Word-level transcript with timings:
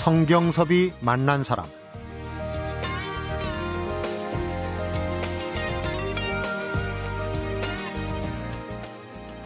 성경섭이 0.00 0.94
만난 1.00 1.44
사람 1.44 1.66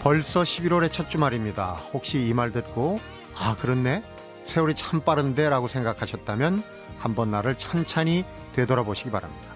벌써 0.05 0.43
11월의 0.43 0.93
첫 0.93 1.11
주말입니다. 1.11 1.73
혹시 1.93 2.25
이 2.29 2.33
말 2.35 2.53
듣고 2.53 3.01
아 3.37 3.57
그렇네 3.57 4.05
세월이 4.45 4.77
참 4.77 5.01
빠른데 5.01 5.49
라고 5.49 5.67
생각하셨다면 5.67 6.63
한번 6.99 7.33
나를 7.33 7.57
천천히 7.57 8.25
되돌아보시기 8.55 9.11
바랍니다. 9.11 9.49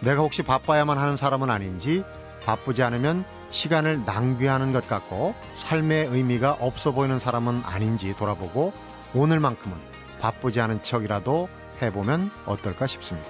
내가 0.00 0.22
혹시 0.22 0.42
바빠야만 0.42 0.96
하는 0.96 1.18
사람은 1.18 1.50
아닌지 1.50 2.02
바쁘지 2.46 2.82
않으면 2.82 3.26
시간을 3.50 4.06
낭비하는 4.06 4.72
것 4.72 4.88
같고 4.88 5.34
삶의 5.58 6.06
의미가 6.06 6.52
없어 6.60 6.92
보이는 6.92 7.18
사람은 7.18 7.60
아닌지 7.62 8.16
돌아보고 8.16 8.72
오늘만큼은 9.12 9.89
바쁘지 10.20 10.60
않은 10.60 10.82
척이라도 10.82 11.48
해보면 11.82 12.30
어떨까 12.46 12.86
싶습니다. 12.86 13.28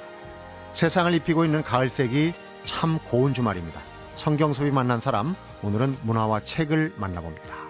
세상을 0.74 1.12
입히고 1.14 1.44
있는 1.44 1.62
가을색이 1.62 2.32
참 2.64 2.98
고운 3.08 3.34
주말입니다. 3.34 3.80
성경섭이 4.16 4.70
만난 4.70 5.00
사람, 5.00 5.34
오늘은 5.62 5.96
문화와 6.02 6.40
책을 6.40 6.92
만나봅니다. 6.98 7.60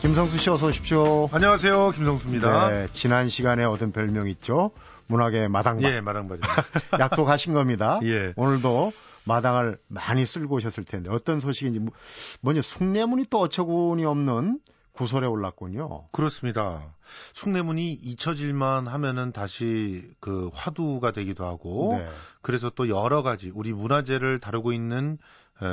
김성수 0.00 0.38
씨 0.38 0.50
어서 0.50 0.66
오십시오. 0.66 1.28
안녕하세요. 1.32 1.90
김성수입니다. 1.92 2.68
네, 2.68 2.88
지난 2.92 3.28
시간에 3.28 3.64
얻은 3.64 3.90
별명 3.92 4.28
있죠. 4.28 4.70
문학의 5.06 5.48
마당바. 5.48 5.88
예, 5.90 6.00
마당바죠. 6.00 6.42
약속하신 7.00 7.54
겁니다. 7.54 8.00
예. 8.04 8.32
오늘도 8.36 8.92
마당을 9.26 9.78
많이 9.88 10.26
쓸고 10.26 10.56
오셨을 10.56 10.84
텐데 10.84 11.10
어떤 11.10 11.40
소식인지 11.40 11.80
뭐, 11.80 11.92
뭐냐 12.40 12.62
숭례문이 12.62 13.26
또 13.30 13.40
어처구니 13.40 14.04
없는 14.04 14.60
구설에 14.92 15.26
올랐군요. 15.26 16.06
그렇습니다. 16.12 16.94
숭례문이 17.34 17.92
잊혀질만 17.94 18.86
하면은 18.86 19.32
다시 19.32 20.08
그 20.20 20.50
화두가 20.54 21.10
되기도 21.10 21.44
하고 21.44 21.96
네. 21.98 22.08
그래서 22.42 22.70
또 22.70 22.88
여러 22.88 23.22
가지 23.22 23.50
우리 23.52 23.72
문화재를 23.72 24.38
다루고 24.38 24.72
있는 24.72 25.18
에, 25.62 25.66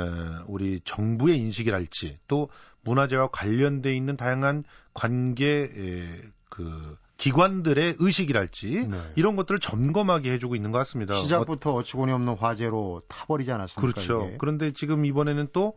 우리 0.48 0.80
정부의 0.84 1.38
인식이랄지 1.38 2.18
또 2.26 2.48
문화재와 2.82 3.28
관련돼 3.28 3.94
있는 3.94 4.16
다양한 4.16 4.64
관계 4.92 5.70
에, 5.72 6.22
그 6.48 6.96
기관들의 7.22 7.96
의식이랄지 7.98 8.88
네. 8.88 9.00
이런 9.14 9.36
것들을 9.36 9.60
점검하게 9.60 10.32
해주고 10.32 10.56
있는 10.56 10.72
것 10.72 10.78
같습니다. 10.78 11.14
시작부터 11.14 11.74
어처구니 11.74 12.10
없는 12.12 12.34
화제로 12.34 13.00
타버리지 13.08 13.52
않았습니까? 13.52 13.92
그렇죠. 13.92 14.26
이게? 14.26 14.36
그런데 14.38 14.72
지금 14.72 15.04
이번에는 15.04 15.48
또 15.52 15.76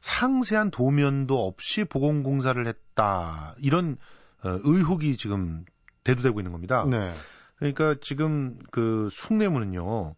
상세한 0.00 0.70
도면도 0.70 1.46
없이 1.46 1.84
보건공사를 1.84 2.66
했다 2.66 3.54
이런 3.58 3.96
어, 4.44 4.58
의혹이 4.62 5.16
지금 5.16 5.64
대두되고 6.04 6.40
있는 6.40 6.52
겁니다. 6.52 6.84
네. 6.86 7.12
그러니까 7.56 7.94
지금 8.00 8.56
그 8.70 9.08
숭례문은요. 9.12 10.14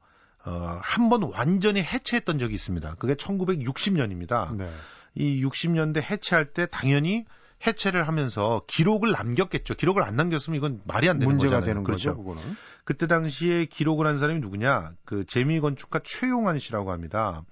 어, 0.46 0.78
한 0.82 1.08
번 1.08 1.22
완전히 1.22 1.82
해체했던 1.82 2.38
적이 2.38 2.54
있습니다. 2.54 2.96
그게 2.98 3.14
1960년입니다. 3.14 4.54
네. 4.56 4.68
이 5.14 5.42
60년대 5.44 6.02
해체할 6.02 6.46
때 6.46 6.66
당연히 6.66 7.24
해체를 7.66 8.06
하면서 8.06 8.62
기록을 8.66 9.12
남겼겠죠. 9.12 9.74
기록을 9.74 10.02
안 10.02 10.16
남겼으면 10.16 10.56
이건 10.56 10.80
말이 10.84 11.08
안 11.08 11.18
되는 11.18 11.32
문제가 11.32 11.60
거잖아요. 11.60 11.66
되는 11.66 11.84
그렇죠. 11.84 12.16
거죠. 12.16 12.22
그거는. 12.22 12.56
그때 12.84 13.06
당시에 13.06 13.64
기록을 13.64 14.06
한 14.06 14.18
사람이 14.18 14.40
누구냐? 14.40 14.92
그 15.04 15.24
재미건축가 15.24 16.00
최용환 16.04 16.58
씨라고 16.58 16.92
합니다. 16.92 17.42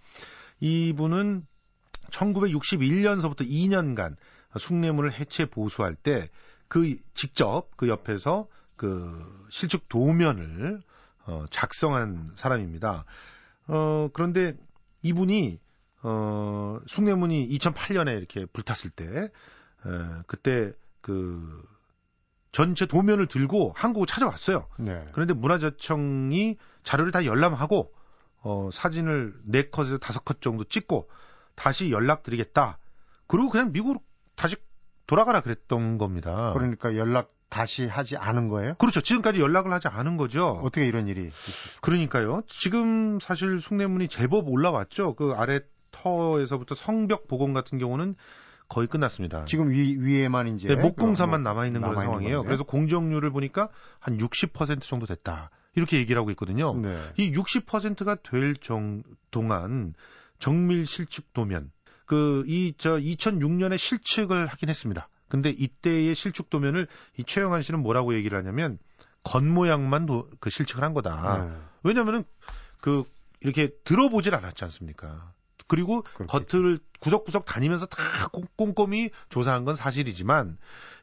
이분은 0.61 1.47
1961년서부터 2.11 3.49
2년간 3.49 4.17
숭례문을 4.59 5.13
해체 5.13 5.47
보수할 5.47 5.95
때 5.95 6.29
그 6.73 6.97
직접 7.13 7.69
그 7.77 7.87
옆에서 7.87 8.49
그 8.77 9.47
실측 9.51 9.91
도면을 9.91 10.81
어, 11.27 11.45
작성한 11.51 12.31
사람입니다. 12.35 13.05
어, 13.67 14.09
그런데 14.15 14.57
이분이 15.03 15.61
어, 16.03 16.81
숭례문이 16.87 17.47
2008년에 17.59 18.17
이렇게 18.17 18.47
불탔을 18.47 18.89
때 18.89 19.31
에, 19.87 20.23
그때 20.27 20.73
그 21.01 21.63
전체 22.53 22.87
도면을 22.87 23.27
들고 23.29 23.73
한국을 23.77 24.07
찾아왔어요. 24.07 24.67
네. 24.79 25.07
그런데 25.13 25.33
문화재청이 25.35 26.59
자료를 26.85 27.13
다 27.13 27.25
열람하고 27.25 27.93
어, 28.43 28.69
사진을 28.73 29.35
네 29.45 29.71
컷에서 29.71 29.99
다섯 29.99 30.25
컷 30.25 30.41
정도 30.43 30.65
찍고 30.65 31.09
다시 31.55 31.91
연락드리겠다. 31.91 32.79
그리고 33.27 33.49
그냥 33.51 33.73
미국으로 33.73 34.01
다시 34.35 34.57
돌아가라 35.07 35.41
그랬던 35.41 35.99
겁니다. 35.99 36.53
그러니까 36.53 36.97
연락 36.97 37.33
다시 37.49 37.87
하지 37.87 38.17
않은 38.17 38.49
거예요? 38.49 38.75
그렇죠. 38.75 39.01
지금까지 39.03 39.41
연락을 39.41 39.73
하지 39.73 39.89
않은 39.89 40.17
거죠. 40.17 40.49
어떻게 40.63 40.87
이런 40.87 41.07
일이? 41.07 41.27
있- 41.27 41.33
그러니까요. 41.83 42.43
지금 42.47 43.21
사실 43.21 43.61
숭례문이 43.61 44.09
제법 44.09 44.49
올라왔죠. 44.49 45.15
그 45.15 45.33
아래 45.37 45.61
터에서부터 45.91 46.75
성벽 46.75 47.29
복원 47.29 47.53
같은 47.53 47.79
경우는 47.79 48.15
거의 48.73 48.89
끝났습니다. 48.89 49.45
지금 49.45 49.71
위, 49.71 49.97
위에만 49.99 50.49
이제 50.49 50.69
네, 50.69 50.77
목공사만 50.77 51.43
남아 51.43 51.67
있는 51.67 51.83
그런 51.83 51.95
상황이에요. 51.95 52.37
건데. 52.39 52.47
그래서 52.49 52.65
공정률을 52.65 53.31
보니까 53.31 53.69
한 54.01 54.17
60% 54.17 54.81
정도 54.81 55.05
됐다. 55.05 55.51
이렇게 55.75 55.99
얘기를 55.99 56.19
하고 56.19 56.31
있거든요. 56.31 56.75
네. 56.81 56.99
이 57.19 57.33
60%가 57.33 58.15
될 58.17 58.57
정, 58.57 59.03
동안 59.31 59.93
정밀 60.39 60.87
실측 60.87 61.33
도면 61.35 61.71
그 62.07 62.45
이 62.47 62.73
저 62.79 62.97
2006년에 62.97 63.77
실측을 63.77 64.47
하긴 64.47 64.69
했습니다. 64.71 65.09
근데 65.29 65.51
이때의 65.51 66.15
실측 66.15 66.49
도면을 66.51 66.89
이 67.19 67.25
최영한 67.25 67.61
씨는 67.63 67.81
뭐라고 67.83 68.15
얘기를 68.15 68.37
하냐면 68.39 68.79
겉모양만 69.25 70.07
도, 70.07 70.29
그 70.41 70.49
실측을 70.51 70.83
한 70.83 70.95
거다. 70.95 71.45
네. 71.45 71.57
왜냐면은 71.83 72.25
그 72.81 73.05
이렇게 73.41 73.71
들어보질 73.85 74.35
않았지 74.35 74.65
않습니까? 74.65 75.33
그리고 75.69 76.03
그렇겠죠. 76.03 76.27
겉을 76.63 76.79
구석구석 77.03 77.45
다니면서 77.45 77.87
다 77.87 77.99
꼼- 78.33 78.47
꼼꼼히 78.57 79.11
조사한 79.29 79.65
건 79.65 79.75
사실이지만 79.75 80.57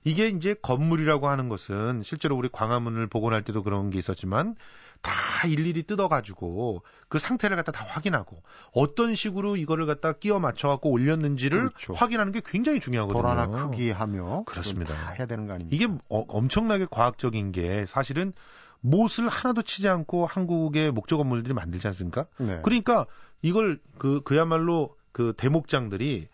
이게 0.06 0.30
이제 0.30 0.56
건물이라고 0.62 1.28
하는 1.28 1.50
것은 1.50 2.02
실제로 2.04 2.38
우리 2.38 2.48
광화문을 2.50 3.08
복원할 3.08 3.44
때도 3.44 3.64
그런 3.64 3.90
게 3.90 4.00
있었지만 4.00 4.56
다 5.02 5.12
일일이 5.48 5.84
뜯어가지고 5.84 6.84
그 7.10 7.20
상태를 7.20 7.56
갖다 7.58 7.72
다 7.74 7.86
확인하고 7.88 8.38
어떤 8.74 9.14
식으로 9.16 9.56
이거를 9.58 9.86
갖다 9.86 10.14
끼워 10.14 10.40
맞춰갖고 10.40 10.90
올렸는지를 10.90 11.70
그렇죠. 11.70 11.94
확인하는 11.94 12.32
게 12.32 12.42
굉장히 12.46 12.80
중요하거든요. 12.80 13.22
돌 13.22 13.30
하나 13.30 13.48
크기 13.70 13.92
하며 13.92 14.44
그렇습니다. 14.46 14.94
다 14.96 15.12
해야 15.12 15.26
되는 15.28 15.48
거 15.48 15.54
아닙니까? 15.54 15.76
이게 15.76 15.86
어- 16.10 16.26
엄청나게 16.28 16.88
과학적인 16.90 17.52
게 17.52 17.86
사실은 17.88 18.34
못을 18.82 19.28
하나도 19.28 19.62
치지 19.64 19.90
않고 19.90 20.26
한국의 20.26 20.92
목조 20.92 21.18
건물들이 21.18 21.54
만들지 21.54 21.86
않습니까? 21.88 22.26
네. 22.38 22.60
그러니까 22.64 23.06
이걸 23.42 23.80
그 23.98 24.22
그야말로 24.24 24.96
그 25.12 25.34
대목장들이 25.38 26.28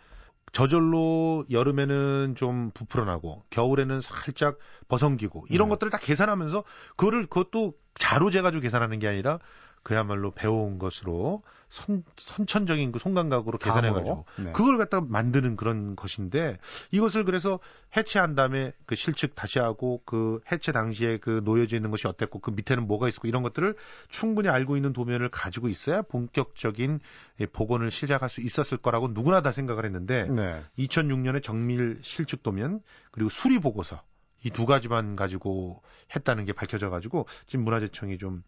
저절로 0.52 1.46
여름에는 1.52 2.36
좀 2.38 2.72
부풀어나고 2.72 3.44
겨울에는 3.50 4.00
살짝 4.00 4.58
버성기고 4.88 5.48
이런 5.50 5.68
네. 5.68 5.72
것들을 5.72 5.92
다 5.92 5.98
계산하면서 5.98 6.64
그거를 6.96 7.28
그것도 7.28 7.74
자로 7.96 8.30
재가지고 8.32 8.62
계산하는 8.62 9.00
게 9.00 9.08
아니라 9.08 9.40
그야말로 9.84 10.32
배워온 10.32 10.80
것으로 10.80 11.44
선, 11.70 12.04
선천적인 12.18 12.92
그 12.92 13.00
손감각으로 13.00 13.58
계산해가지고 13.58 14.26
네. 14.38 14.52
그걸 14.54 14.78
갖다 14.78 15.02
만드는 15.02 15.56
그런 15.56 15.96
것인데 15.96 16.58
이것을 16.92 17.26
그래서 17.26 17.60
해체한 17.96 18.36
다음에 18.36 18.74
그 18.86 18.96
실측 18.96 19.36
다시 19.36 19.60
하고 19.60 20.02
그 20.06 20.40
해체 20.52 20.72
당시에 20.72 21.18
그 21.18 21.42
놓여져 21.44 21.76
있는 21.76 21.92
것이 21.92 22.08
어땠고 22.08 22.40
그 22.40 22.52
밑에는 22.52 22.88
뭐가 22.88 23.08
있었고 23.08 23.28
이런 23.28 23.44
것들을 23.44 23.76
충분히 24.10 24.50
알고 24.50 24.76
있는 24.76 24.94
도면을 24.94 25.30
가지고 25.30 25.70
있어야 25.70 26.02
본격적인 26.02 27.00
이 27.42 27.46
복원을 27.46 27.92
시작할 27.92 28.30
수 28.30 28.42
있었을 28.42 28.78
거라고 28.78 29.10
누구나 29.10 29.42
다 29.42 29.52
생각을 29.52 29.86
했는데 29.86 30.28
네. 30.30 30.62
2006년에 30.80 31.44
정밀 31.44 32.00
실측 32.02 32.44
도면 32.44 32.82
그리고 33.12 33.30
수리 33.30 33.60
보고서 33.60 34.02
이 34.46 34.52
두 34.52 34.66
가지만 34.68 35.16
가지고 35.16 35.82
했다는 36.16 36.46
게 36.46 36.54
밝혀져 36.54 36.90
가지고 36.90 37.26
지금 37.48 37.66
문화재청이 37.66 38.20
좀 38.20 38.44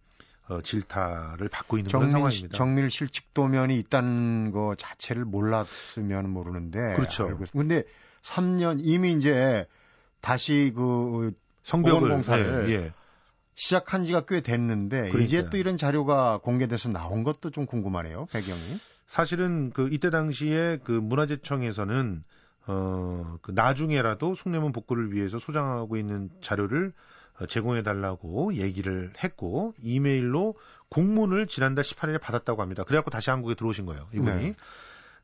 어, 0.50 0.62
질타를 0.62 1.50
받고 1.50 1.78
있는 1.78 1.90
그런 1.92 2.04
정밀, 2.06 2.12
상황입니다. 2.12 2.58
정밀 2.58 2.90
실측도면이 2.90 3.78
있다는 3.80 4.52
거 4.52 4.76
자체를 4.76 5.26
몰랐으면 5.26 6.30
모르는데. 6.30 6.96
그렇죠. 6.96 7.28
알고 7.28 7.44
있- 7.46 7.52
근데 7.52 7.84
3년 8.24 8.80
이미 8.82 9.14
이제 9.14 9.66
다시 10.22 10.72
그 10.76 11.34
성벽을 11.64 12.00
보건공사를 12.02 12.70
예, 12.70 12.74
예. 12.74 12.94
시작한 13.56 14.06
지가 14.06 14.26
꽤 14.26 14.42
됐는데 14.42 14.98
그러니까요. 15.10 15.24
이제 15.24 15.50
또 15.50 15.58
이런 15.58 15.78
자료가 15.78 16.40
공개돼서 16.44 16.90
나온 16.90 17.24
것도 17.24 17.50
좀 17.50 17.66
궁금하네요. 17.66 18.28
배경이. 18.32 18.80
사실은 19.08 19.72
그 19.72 19.90
이때 19.92 20.10
당시에 20.10 20.80
그 20.84 20.92
문화재청에서는 20.92 22.24
어, 22.68 23.38
그 23.42 23.52
나중에라도 23.52 24.36
숭례문 24.36 24.74
복구를 24.74 25.14
위해서 25.14 25.40
소장하고 25.40 25.98
있는 25.98 26.30
자료를 26.42 26.88
어, 26.90 26.94
제공해 27.45 27.84
달라고 27.84 28.56
얘기를 28.56 29.13
했고 29.24 29.74
이메일로 29.81 30.56
공문을 30.89 31.48
지난달 31.48 31.84
18일에 31.84 32.19
받았다고 32.19 32.62
합니다. 32.62 32.84
그래갖고 32.84 33.12
다시 33.12 33.30
한국에 33.30 33.56
들어오신 33.56 33.86
거예요. 33.86 34.07
이분이 34.13 34.44
네. 34.44 34.56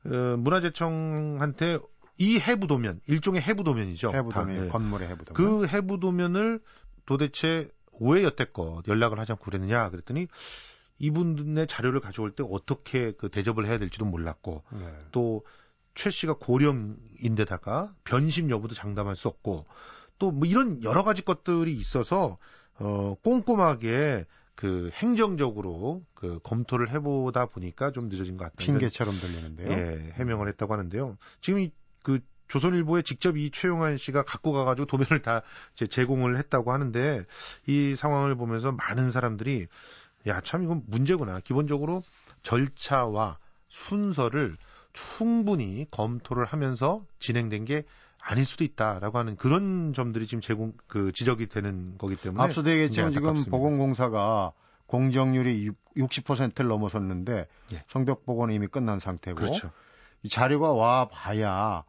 어, 0.05 0.37
문화재청한테 0.37 1.79
이 2.17 2.39
해부 2.39 2.67
도면 2.67 2.99
일종의 3.07 3.41
해부 3.41 3.63
도면이죠. 3.63 4.11
해부 4.13 4.31
도면 4.31 4.55
다, 4.55 4.61
네. 4.63 4.69
건물의 4.69 5.07
해부 5.07 5.25
도면. 5.25 5.35
그 5.35 5.67
해부 5.67 5.99
도면을 5.99 6.61
도대체 7.05 7.69
왜 7.99 8.23
여태껏 8.23 8.87
연락을 8.87 9.19
하지 9.19 9.31
않고 9.31 9.45
그랬느냐 9.45 9.89
그랬더니 9.89 10.27
이분의 10.99 11.67
자료를 11.67 11.99
가져올 11.99 12.31
때 12.31 12.43
어떻게 12.47 13.11
그 13.11 13.29
대접을 13.29 13.65
해야 13.65 13.77
될지도 13.77 14.05
몰랐고 14.05 14.63
네. 14.71 14.93
또최 15.11 16.11
씨가 16.11 16.35
고령인데다가 16.35 17.93
변심 18.03 18.49
여부도 18.49 18.75
장담할 18.75 19.15
수 19.15 19.27
없고 19.27 19.65
또 20.19 20.31
뭐 20.31 20.47
이런 20.47 20.81
여러 20.83 21.03
가지 21.03 21.21
것들이 21.23 21.73
있어서 21.73 22.37
어 22.79 23.15
꼼꼼하게 23.23 24.25
그 24.55 24.89
행정적으로 24.93 26.03
그 26.13 26.39
검토를 26.43 26.89
해보다 26.91 27.45
보니까 27.47 27.91
좀 27.91 28.09
늦어진 28.09 28.37
것 28.37 28.45
같아요. 28.45 28.65
핑계처럼 28.65 29.15
들리는데요. 29.15 29.71
예, 29.71 30.11
해명을 30.13 30.47
했다고 30.49 30.73
하는데요. 30.73 31.17
지금 31.41 31.59
이 31.59 31.71
그 32.03 32.19
조선일보에 32.49 33.01
직접 33.01 33.37
이 33.37 33.49
최용환 33.49 33.97
씨가 33.97 34.23
갖고 34.23 34.51
가가지고 34.51 34.85
도면을 34.85 35.21
다 35.23 35.41
제공을 35.89 36.37
했다고 36.37 36.71
하는데 36.71 37.25
이 37.65 37.95
상황을 37.95 38.35
보면서 38.35 38.71
많은 38.71 39.11
사람들이 39.11 39.67
야, 40.27 40.41
참 40.41 40.63
이건 40.63 40.83
문제구나. 40.85 41.39
기본적으로 41.39 42.03
절차와 42.43 43.39
순서를 43.69 44.57
충분히 44.91 45.87
검토를 45.89 46.45
하면서 46.45 47.03
진행된 47.19 47.65
게 47.65 47.85
아닐 48.25 48.45
수도 48.45 48.63
있다라고 48.63 49.17
하는 49.17 49.35
그런 49.35 49.93
점들이 49.93 50.27
지금 50.27 50.41
제공 50.41 50.73
그 50.87 51.11
지적이 51.11 51.47
되는 51.47 51.97
거기 51.97 52.15
때문에 52.15 52.41
앞서 52.41 52.63
되겠지만 52.63 53.11
지금 53.11 53.43
보건공사가 53.45 54.53
공정률이 54.85 55.71
60%를 55.97 56.67
넘어섰는데 56.67 57.47
예. 57.73 57.83
성벽 57.89 58.25
복원은 58.25 58.55
이미 58.55 58.67
끝난 58.67 58.99
상태고 58.99 59.39
그렇죠. 59.39 59.71
이 60.23 60.29
자료가 60.29 60.71
와 60.71 61.09
봐야 61.09 61.83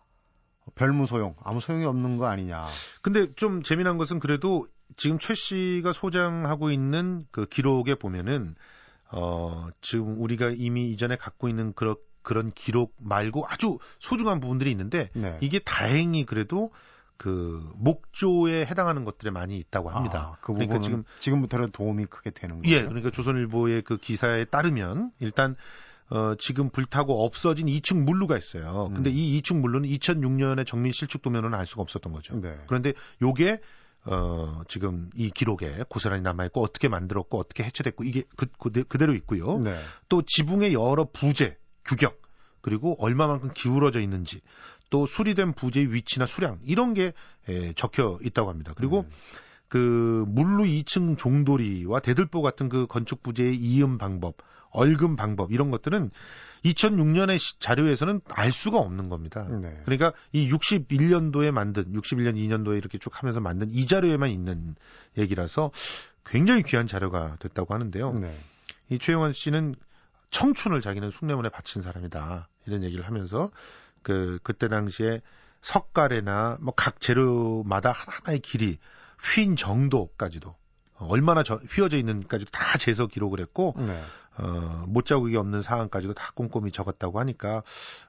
별무 0.75 1.07
소용 1.07 1.35
아무 1.45 1.61
소용이 1.61 1.85
없는 1.85 2.17
거 2.17 2.27
아니냐. 2.27 2.65
근데 3.01 3.33
좀 3.35 3.63
재미난 3.63 3.97
것은 3.97 4.19
그래도 4.19 4.67
지금 4.97 5.19
최 5.21 5.35
씨가 5.35 5.93
소장하고 5.93 6.73
있는 6.73 7.27
그 7.31 7.47
기록에 7.47 7.95
보면은 7.95 8.57
어 9.13 9.69
지금 9.81 10.21
우리가 10.21 10.51
이미 10.57 10.91
이전에 10.91 11.17
갖고 11.17 11.49
있는 11.49 11.73
그런 11.75 11.95
그런 12.25 12.50
기록 12.50 12.97
말고 12.99 13.44
아주 13.47 13.79
소중한 14.00 14.41
부분들이 14.41 14.73
있는데 14.73 15.11
네. 15.15 15.38
이게 15.41 15.61
다행히 15.61 16.26
그래도 16.26 16.73
그 17.17 17.71
목조에 17.76 18.67
해당하는 18.67 19.05
것들에 19.05 19.31
많이 19.31 19.56
있다고 19.59 19.91
합니다. 19.91 20.32
아, 20.35 20.37
그 20.41 20.53
그러니까 20.53 20.81
지금 20.81 21.05
지금부터는 21.21 21.71
도움이 21.71 22.06
크게 22.06 22.31
되는 22.31 22.61
거예요. 22.61 22.76
예, 22.76 22.82
그러니까 22.82 23.11
조선일보의 23.11 23.82
그 23.82 23.99
기사에 23.99 24.47
따르면 24.47 25.12
일단 25.21 25.55
어, 26.11 26.35
지금 26.38 26.71
불타고 26.71 27.25
없어진 27.25 27.67
2층 27.67 28.03
물루가 28.03 28.37
있어요. 28.37 28.91
근데 28.94 29.11
음. 29.11 29.15
이 29.15 29.41
2층 29.41 29.61
물루는 29.61 29.88
2006년에 29.88 30.67
정밀 30.67 30.93
실축 30.93 31.23
도면은 31.23 31.55
알 31.55 31.67
수가 31.67 31.82
없었던 31.82 32.12
거죠. 32.12 32.41
네. 32.41 32.56
그런데 32.67 32.94
요게 33.23 33.61
어, 34.06 34.62
지금 34.69 35.09
이 35.15 35.31
기록에 35.31 35.85
고스란히 35.88 36.21
남아있고 36.23 36.62
어떻게 36.62 36.88
만들었고 36.88 37.38
어떻게 37.38 37.62
해체됐고 37.62 38.05
이게 38.05 38.25
그, 38.37 38.47
그, 38.59 38.99
대로 38.99 39.15
있고요. 39.15 39.59
네. 39.59 39.79
또 40.09 40.21
지붕의 40.21 40.75
여러 40.75 41.09
부재, 41.11 41.56
규격, 41.85 42.21
그리고 42.61 42.97
얼마만큼 42.99 43.51
기울어져 43.55 44.01
있는지 44.01 44.41
또 44.91 45.07
수리된 45.07 45.53
부재의 45.53 45.93
위치나 45.93 46.27
수량 46.27 46.59
이런 46.65 46.95
게 46.95 47.13
에, 47.49 47.73
적혀 47.75 48.19
있다고 48.23 48.49
합니다. 48.49 48.73
그리고 48.77 49.01
음. 49.01 49.11
그 49.69 50.25
물루 50.29 50.65
2층 50.65 51.19
종돌이와 51.19 52.01
대들보 52.01 52.43
같은 52.43 52.69
그 52.69 52.87
건축 52.87 53.23
부재의 53.23 53.57
이음 53.57 53.99
방법, 53.99 54.37
얼금 54.71 55.17
방법 55.17 55.53
이런 55.53 55.71
것들은 55.71 56.11
2006년의 56.65 57.61
자료에서는 57.61 58.21
알 58.29 58.53
수가 58.53 58.79
없는 58.79 59.09
겁니다. 59.09 59.47
네. 59.51 59.81
그러니까 59.85 60.13
이 60.33 60.49
61년도에 60.51 61.51
만든 61.51 61.93
61년 61.93 62.37
2년도에 62.37 62.79
이렇게 62.79 62.99
쭉 62.99 63.21
하면서 63.21 63.41
만든 63.41 63.71
이 63.71 63.87
자료에만 63.87 64.31
있는 64.31 64.75
얘기라서 65.19 65.71
굉장히 66.25 66.63
귀한 66.63 66.87
자료가 66.87 67.37
됐다고 67.41 67.75
하는데요. 67.75 68.13
네. 68.13 68.35
이 68.91 68.99
최영원 68.99 69.33
씨는 69.33 69.75
청춘을 70.35 70.81
자기는 70.81 71.11
숭례문에 71.13 71.49
바친 71.49 71.81
사람이다. 71.81 72.49
이런 72.67 72.83
얘기를 72.83 73.07
하면서 73.07 73.53
그 74.03 74.41
그때 74.43 74.67
당시에 74.67 75.23
석가래나 75.61 76.59
뭐 76.61 76.75
각 76.77 77.01
재료마다 77.01 77.93
하나하나의 77.93 78.41
길이 78.41 78.79
휜 79.23 79.57
정도까지도 79.57 80.57
얼마나 80.97 81.45
저, 81.45 81.55
휘어져 81.71 81.99
있는까지도 81.99 82.51
다 82.51 82.79
재서 82.79 83.07
기록을 83.07 83.39
했고 83.39 83.75
네. 83.79 84.03
어, 84.37 84.85
못 84.89 85.05
자국이 85.05 85.37
없는 85.37 85.63
사항까지도 85.63 86.15
다 86.15 86.33
꼼꼼히 86.35 86.73
적었다고 86.73 87.21
하니까 87.21 87.63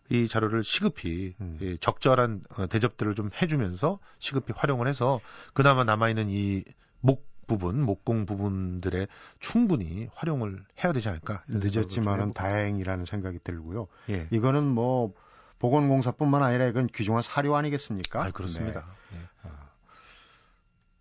이 0.10 0.28
자료를 0.28 0.64
시급히 0.64 1.36
음. 1.40 1.60
예, 1.62 1.78
적절한 1.78 2.42
어, 2.58 2.66
대접들을 2.66 3.14
좀 3.14 3.30
해주면서 3.40 4.00
시급히 4.18 4.52
활용을 4.58 4.88
해서 4.88 5.20
그나마 5.54 5.84
남아있는 5.84 6.30
이 6.32 6.64
목 7.06 7.24
부분, 7.48 7.82
목공 7.82 8.26
부분들에 8.26 9.08
충분히 9.40 10.10
활용을 10.16 10.64
해야 10.84 10.94
되지 10.94 11.10
않을까. 11.10 11.44
늦었지만은 11.48 12.34
다행이라는 12.34 13.06
생각이 13.06 13.40
들고요. 13.44 13.88
예. 14.10 14.28
이거는 14.32 14.66
뭐 14.66 15.14
보건공사뿐만 15.60 16.44
아니라 16.44 16.68
이건 16.68 16.88
귀중한 16.88 17.22
사료 17.22 17.56
아니겠습니까? 17.56 18.24
아, 18.24 18.32
그렇습니다. 18.32 18.88
네. 19.12 19.18
예. 19.20 19.48
어. 19.48 19.52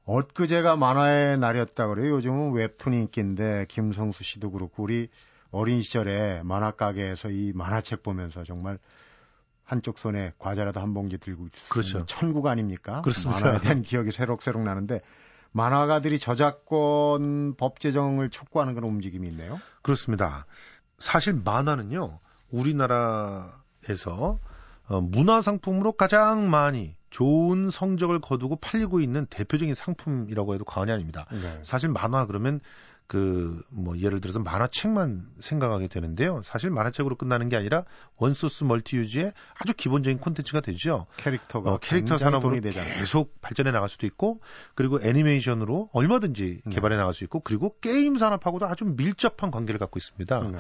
엊그제가 0.05 0.76
만화의 0.76 1.38
날이었다 1.38 1.87
그래요. 1.88 2.14
요즘은 2.17 2.52
웹툰 2.52 2.94
인기인데 2.94 3.67
김성수 3.69 4.23
씨도 4.23 4.50
그렇고 4.50 4.82
우리 4.82 5.08
어린 5.50 5.82
시절에 5.82 6.43
만화 6.43 6.73
가게에서 6.73 7.31
이 7.31 7.52
만화책 7.55 8.02
보면서 8.02 8.44
정말 8.44 8.79
한쪽 9.64 9.99
손에 9.99 10.32
과자라도 10.38 10.81
한 10.81 10.93
봉지 10.94 11.17
들고 11.17 11.44
있는 11.44 11.52
그렇죠. 11.70 12.05
천국 12.06 12.47
아닙니까? 12.47 13.00
그렇습니다. 13.00 13.40
만화에 13.40 13.61
대한 13.61 13.82
기억이 13.82 14.12
새록새록 14.12 14.62
나는데 14.62 15.00
만화가들이 15.54 16.18
저작권 16.18 17.54
법 17.56 17.78
제정을 17.78 18.28
촉구하는 18.30 18.74
그런 18.74 18.90
움직임이 18.90 19.28
있네요. 19.28 19.60
그렇습니다. 19.82 20.46
사실 20.98 21.32
만화는요, 21.32 22.18
우리나라에서 22.50 24.40
어, 24.88 25.00
문화 25.00 25.40
상품으로 25.40 25.92
가장 25.92 26.50
많이 26.50 26.96
좋은 27.11 27.70
성적을 27.70 28.20
거두고 28.20 28.56
팔리고 28.56 29.00
있는 29.00 29.26
대표적인 29.26 29.75
상품이라고 29.75 30.54
해도 30.54 30.64
과언이 30.64 30.90
아닙니다. 30.90 31.26
네. 31.30 31.61
사실 31.62 31.88
만화 31.88 32.26
그러면 32.26 32.61
그 33.14 33.62
뭐 33.71 33.97
예를 33.99 34.21
들어서 34.21 34.40
만화책만 34.40 35.26
생각하게 35.38 35.87
되는데요. 35.87 36.40
사실 36.42 36.71
만화책으로 36.71 37.16
끝나는 37.16 37.49
게 37.49 37.56
아니라 37.56 37.85
one 38.18 38.34
source 38.34 38.64
multi-use의 38.64 39.33
아주 39.61 39.75
기본적인 39.75 40.18
콘텐츠가 40.18 40.61
되죠. 40.61 41.06
캐릭터가 41.18 41.73
어, 41.73 41.78
캐릭터 41.78 42.18
산업으로 42.18 42.61
계속 42.61 43.40
발전해 43.40 43.71
나갈 43.71 43.88
수도 43.88 44.06
있고 44.06 44.40
그리고 44.75 45.00
애니메이션으로 45.00 45.90
얼마든지 45.92 46.62
네. 46.64 46.75
개발해 46.75 46.97
나갈 46.97 47.14
수 47.14 47.23
있고 47.25 47.40
그리고 47.40 47.76
게임 47.80 48.16
산업하고도 48.16 48.66
아주 48.66 48.85
밀접한 48.85 49.50
관계를 49.50 49.78
갖고 49.78 49.99
있습니다. 49.99 50.40
네. 50.50 50.59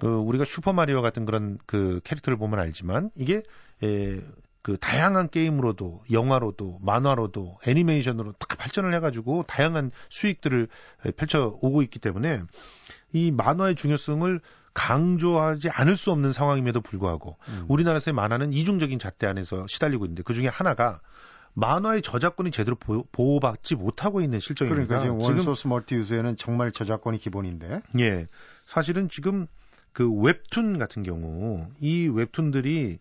그 0.00 0.06
우리가 0.08 0.44
슈퍼 0.44 0.72
마리오 0.72 1.02
같은 1.02 1.26
그런 1.26 1.58
그 1.66 2.00
캐릭터를 2.04 2.38
보면 2.38 2.58
알지만 2.58 3.10
이게 3.14 3.42
에, 3.82 4.20
그 4.62 4.76
다양한 4.78 5.28
게임으로도 5.28 6.04
영화로도 6.10 6.78
만화로도 6.82 7.58
애니메이션으로 7.66 8.32
다 8.32 8.46
발전을 8.56 8.94
해가지고 8.94 9.44
다양한 9.48 9.90
수익들을 10.08 10.68
펼쳐 11.16 11.58
오고 11.60 11.82
있기 11.82 11.98
때문에 11.98 12.40
이 13.12 13.32
만화의 13.32 13.74
중요성을 13.74 14.40
강조하지 14.74 15.68
않을 15.68 15.96
수 15.96 16.12
없는 16.12 16.32
상황임에도 16.32 16.80
불구하고 16.80 17.36
음. 17.48 17.66
우리나라에서의 17.68 18.14
만화는 18.14 18.52
이중적인 18.52 18.98
잣대 18.98 19.26
안에서 19.26 19.66
시달리고 19.68 20.06
있는데 20.06 20.22
그 20.22 20.32
중에 20.32 20.46
하나가 20.46 21.00
만화의 21.54 22.00
저작권이 22.00 22.50
제대로 22.50 22.76
보호, 22.76 23.40
받지 23.40 23.74
못하고 23.74 24.22
있는 24.22 24.40
실정입니다. 24.40 24.86
그러니까 24.86 25.02
지금 25.02 25.20
원소스 25.20 25.66
멀티 25.66 25.96
유즈에는 25.96 26.36
정말 26.36 26.72
저작권이 26.72 27.18
기본인데. 27.18 27.82
예. 28.00 28.26
사실은 28.64 29.08
지금 29.10 29.46
그 29.92 30.10
웹툰 30.10 30.78
같은 30.78 31.02
경우 31.02 31.68
이 31.78 32.08
웹툰들이 32.08 32.98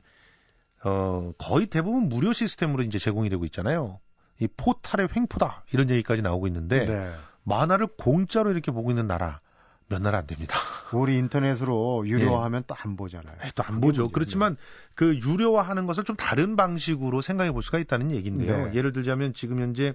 어, 0.84 1.32
거의 1.38 1.68
대부분 1.68 2.10
무료 2.10 2.34
시스템으로 2.34 2.84
이제 2.84 2.98
제공이 2.98 3.30
되고 3.30 3.46
있잖아요. 3.46 4.00
이 4.40 4.48
포탈의 4.58 5.10
횡포다 5.16 5.66
이런 5.72 5.90
얘기까지 5.90 6.22
나오고 6.22 6.48
있는데 6.48 6.86
네. 6.86 7.14
만화를 7.44 7.88
공짜로 7.98 8.52
이렇게 8.52 8.72
보고 8.72 8.90
있는 8.90 9.08
나라 9.08 9.40
몇 9.88 10.02
나라 10.02 10.20
안 10.20 10.28
됩니다. 10.28 10.58
우리 10.94 11.18
인터넷으로 11.18 12.08
유료화하면 12.08 12.62
예. 12.62 12.66
또안 12.66 12.96
보잖아요. 12.96 13.36
네, 13.44 13.52
또안 13.56 13.82
보죠. 13.82 14.04
문제죠. 14.04 14.10
그렇지만 14.10 14.56
그 14.96 15.16
유료화하는 15.18 15.86
것을 15.86 16.04
좀 16.04 16.16
다른 16.16 16.56
방식으로 16.56 17.22
생각해 17.22 17.52
볼 17.52 17.62
수가 17.62 17.78
있다는 17.80 18.12
얘기인데요. 18.12 18.68
네. 18.68 18.74
예를 18.74 18.94
들자면 18.94 19.34
지금 19.34 19.60
현재 19.60 19.94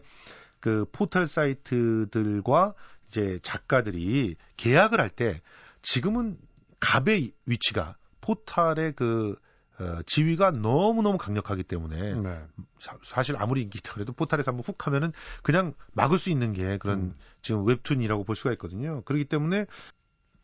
그 0.61 0.85
포털 0.93 1.26
사이트들과 1.26 2.75
이제 3.09 3.38
작가들이 3.43 4.37
계약을 4.57 5.00
할 5.00 5.11
때 5.11 5.40
지금은 5.83 6.37
갑의 6.81 7.33
위치가 7.47 7.97
포탈의 8.21 8.93
그 8.93 9.37
어, 9.78 9.99
지위가 10.06 10.52
너무너무 10.52 11.18
강력하기 11.18 11.64
때문에 11.64 12.14
네. 12.14 12.47
사, 13.02 13.23
실 13.23 13.37
아무리 13.37 13.62
인기 13.62 13.78
있다 13.78 13.92
그래도 13.92 14.12
포탈에서 14.12 14.50
한번 14.50 14.64
훅 14.64 14.87
하면은 14.87 15.12
그냥 15.42 15.75
막을 15.92 16.18
수 16.18 16.30
있는 16.30 16.52
게 16.52 16.78
그런 16.78 16.99
음. 16.99 17.14
지금 17.42 17.66
웹툰이라고 17.66 18.25
볼 18.25 18.37
수가 18.37 18.52
있거든요. 18.52 19.02
그렇기 19.02 19.26
때문에 19.26 19.66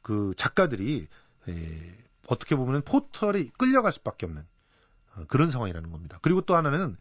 그 0.02 0.34
작가들이 0.36 1.06
에, 1.48 1.98
어떻게 2.26 2.56
보면은 2.56 2.82
포털이 2.82 3.50
끌려갈 3.56 3.92
수밖에 3.92 4.26
없는 4.26 4.42
어, 5.16 5.24
그런 5.28 5.50
상황이라는 5.50 5.90
겁니다. 5.90 6.18
그리고 6.20 6.42
또 6.42 6.54
하나는 6.54 6.96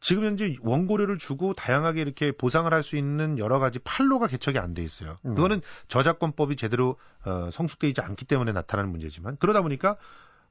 지금 0.00 0.24
현재 0.24 0.56
원고료를 0.60 1.18
주고 1.18 1.54
다양하게 1.54 2.00
이렇게 2.00 2.32
보상을 2.32 2.72
할 2.72 2.82
수 2.82 2.96
있는 2.96 3.38
여러 3.38 3.58
가지 3.60 3.78
판로가 3.78 4.26
개척이 4.26 4.58
안 4.58 4.74
돼 4.74 4.82
있어요. 4.82 5.18
음. 5.24 5.34
그거는 5.34 5.60
저작권법이 5.88 6.56
제대로 6.56 6.96
어, 7.24 7.50
성숙되지 7.52 8.00
않기 8.00 8.24
때문에 8.24 8.52
나타나는 8.52 8.90
문제지만 8.90 9.36
그러다 9.38 9.62
보니까 9.62 9.96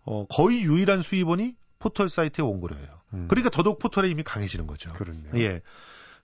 어, 0.03 0.25
거의 0.27 0.63
유일한 0.63 1.01
수입원이 1.01 1.55
포털 1.79 2.09
사이트의 2.09 2.47
원고료예요. 2.47 2.87
음. 3.13 3.27
그러니까 3.27 3.49
더더욱 3.49 3.79
포털의 3.79 4.09
힘이 4.09 4.23
강해지는 4.23 4.67
거죠. 4.67 4.91
그렇네요. 4.93 5.31
예. 5.35 5.61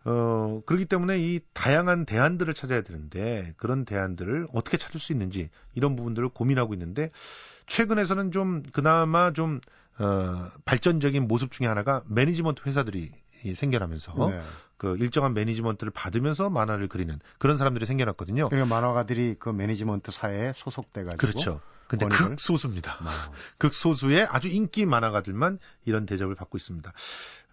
어, 0.06 0.62
그렇기 0.66 0.86
때문에 0.86 1.20
이 1.20 1.42
다양한 1.54 2.06
대안들을 2.06 2.54
찾아야 2.54 2.82
되는데 2.82 3.54
그런 3.58 3.84
대안들을 3.84 4.48
어떻게 4.54 4.78
찾을 4.78 5.00
수 5.00 5.12
있는지 5.12 5.50
이런 5.74 5.96
부분들을 5.96 6.30
고민하고 6.30 6.74
있는데 6.74 7.12
최근에서는 7.66 8.32
좀 8.32 8.64
그나마 8.72 9.34
좀 9.34 9.60
어, 10.00 10.50
발전적인 10.64 11.28
모습 11.28 11.52
중에 11.52 11.68
하나가 11.68 12.04
매니지먼트 12.08 12.62
회사들이 12.66 13.12
생겨나면서 13.54 14.30
네. 14.30 14.42
그 14.78 14.96
일정한 14.98 15.34
매니지먼트를 15.34 15.92
받으면서 15.92 16.50
만화를 16.50 16.88
그리는 16.88 17.20
그런 17.40 17.58
사람들이 17.58 17.86
생겨났거든요. 17.86 18.50
그러니까 18.50 18.74
만화가들이 18.74 19.36
그 19.40 19.50
매니지먼트 19.50 20.12
회사에 20.12 20.54
소속돼 20.56 21.04
가지고 21.04 21.18
그렇죠. 21.18 21.62
근데 21.88 22.06
권익을... 22.06 22.30
극소수입니다. 22.30 22.94
어. 22.94 23.08
극소수의 23.60 24.28
아주 24.30 24.48
인기 24.48 24.86
만화가들만 24.86 25.60
이런 25.86 26.06
대접을 26.06 26.36
받고 26.36 26.58
있습니다. 26.58 26.94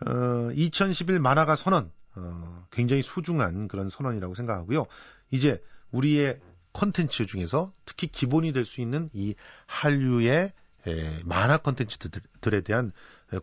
어, 0.07 0.51
2011 0.55 1.21
만화가 1.21 1.57
선언 1.57 1.91
어, 2.17 2.67
굉장히 2.71 3.03
소중한 3.03 3.69
그런 3.69 3.89
선언이라고 3.89 4.35
생각하고요. 4.35 4.87
이제 5.31 5.63
우리의 5.91 6.41
컨텐츠 6.73 7.27
중에서 7.27 7.73
특히 7.85 8.09
기본이 8.09 8.53
될 8.53 8.65
수 8.65 8.81
있는 8.81 9.09
이 9.13 9.35
한류의 9.67 10.53
에, 10.87 11.21
만화 11.25 11.59
컨텐츠들에 11.59 12.61
대한 12.63 12.93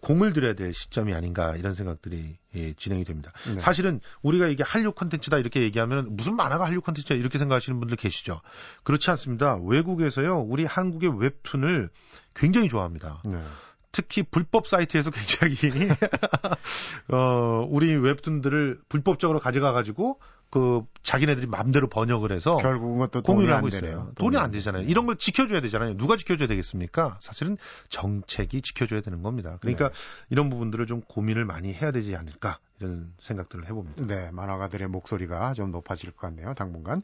공을 0.02 0.34
들여야 0.34 0.54
될 0.54 0.74
시점이 0.74 1.14
아닌가 1.14 1.56
이런 1.56 1.74
생각들이 1.74 2.38
예, 2.56 2.74
진행이 2.74 3.04
됩니다. 3.04 3.32
네. 3.48 3.60
사실은 3.60 4.00
우리가 4.22 4.48
이게 4.48 4.64
한류 4.64 4.92
컨텐츠다 4.92 5.38
이렇게 5.38 5.62
얘기하면 5.62 6.16
무슨 6.16 6.36
만화가 6.36 6.66
한류 6.66 6.82
컨텐츠야 6.82 7.18
이렇게 7.18 7.38
생각하시는 7.40 7.80
분들 7.80 7.98
계시죠. 7.98 8.42
그렇지 8.84 9.10
않습니다. 9.12 9.58
외국에서요 9.58 10.40
우리 10.40 10.66
한국의 10.66 11.20
웹툰을 11.20 11.90
굉장히 12.36 12.70
좋아합니다. 12.70 13.22
네. 13.26 13.44
특히 13.92 14.24
불법 14.24 14.68
사이트에서 14.68 15.12
굉장히 15.12 15.56
어 17.12 17.68
우리 17.70 17.94
웹툰들을 17.96 18.82
불법적으로 18.90 19.40
가져가 19.40 19.72
가지고 19.74 20.20
그 20.50 20.84
자기네들이 21.04 21.48
마음대로 21.48 21.88
번역을 21.88 22.32
해서 22.34 22.58
결국은 22.58 23.08
또 23.12 23.22
공유를 23.22 23.54
하고 23.54 23.68
있어요. 23.70 23.82
되네요. 23.82 24.12
돈이 24.16 24.38
안 24.38 24.52
되잖아요. 24.52 24.84
이런 24.84 25.06
걸 25.06 25.16
지켜줘야 25.16 25.62
되잖아요. 25.62 25.96
누가 25.96 26.18
지켜줘야 26.18 26.48
되겠습니까? 26.48 27.18
사실은 27.22 27.58
정책이 27.90 28.62
지켜줘야 28.62 29.00
되는 29.02 29.22
겁니다. 29.24 29.58
그러니까 29.62 29.90
네. 29.90 29.96
이런 30.30 30.50
부분들을 30.50 30.88
좀 30.88 31.02
고민을 31.02 31.46
많이 31.46 31.74
해야 31.74 31.92
되지 31.92 32.16
않을까 32.18 32.60
이런 32.80 33.14
생각들을 33.20 33.66
해봅니다. 33.66 34.06
네, 34.06 34.30
만화가들의 34.32 34.90
목소리가 34.90 35.54
좀 35.54 35.72
높아질 35.72 36.12
것 36.12 36.28
같네요. 36.28 36.54
당분간. 36.54 37.02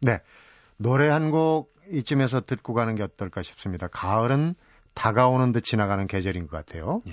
네, 0.00 0.20
노래 0.78 1.08
한 1.08 1.30
곡 1.30 1.72
이쯤에서 1.90 2.40
듣고 2.42 2.72
가는 2.74 2.94
게 2.94 3.02
어떨까 3.02 3.42
싶습니다. 3.42 3.86
가을은 3.88 4.54
다가오는 4.94 5.52
듯 5.52 5.62
지나가는 5.62 6.06
계절인 6.06 6.46
것 6.48 6.56
같아요. 6.64 7.02
예. 7.08 7.12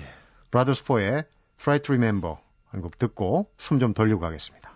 브라더스 0.50 0.84
포의 0.84 1.24
Try 1.58 1.80
to 1.80 1.94
Remember 1.94 2.36
한곡 2.70 2.98
듣고 2.98 3.50
숨 3.58 3.78
좀 3.80 3.94
돌리고 3.94 4.20
가겠습니다. 4.20 4.69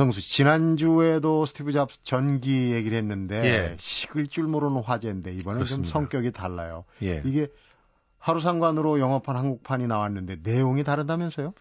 김성수 0.00 0.20
씨, 0.20 0.30
지난주에도 0.30 1.44
스티브 1.44 1.72
잡스 1.72 1.98
전기 2.02 2.72
얘기를 2.72 2.96
했는데 2.96 3.44
예. 3.44 3.76
식을 3.78 4.28
줄 4.28 4.44
모르는 4.44 4.82
화제인데 4.82 5.32
이번엔 5.32 5.64
좀 5.64 5.84
성격이 5.84 6.32
달라요. 6.32 6.84
예. 7.02 7.20
이게 7.26 7.48
하루 8.18 8.40
상관으로 8.40 8.98
영어판 8.98 9.36
한국판이 9.36 9.86
나왔는데 9.86 10.38
내용이 10.42 10.84
다르다면서요? 10.84 11.52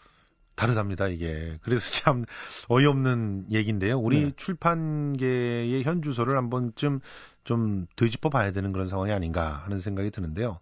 다르답니다, 0.55 1.07
이게. 1.07 1.57
그래서 1.61 1.89
참 2.01 2.23
어이없는 2.69 3.47
얘기인데요. 3.51 3.99
우리 3.99 4.25
네. 4.25 4.31
출판계의 4.35 5.83
현 5.83 6.01
주소를 6.01 6.37
한 6.37 6.49
번쯤 6.49 7.01
좀 7.43 7.87
되짚어 7.97 8.29
봐야 8.29 8.51
되는 8.51 8.71
그런 8.71 8.87
상황이 8.87 9.11
아닌가 9.11 9.63
하는 9.65 9.79
생각이 9.79 10.11
드는데요. 10.11 10.59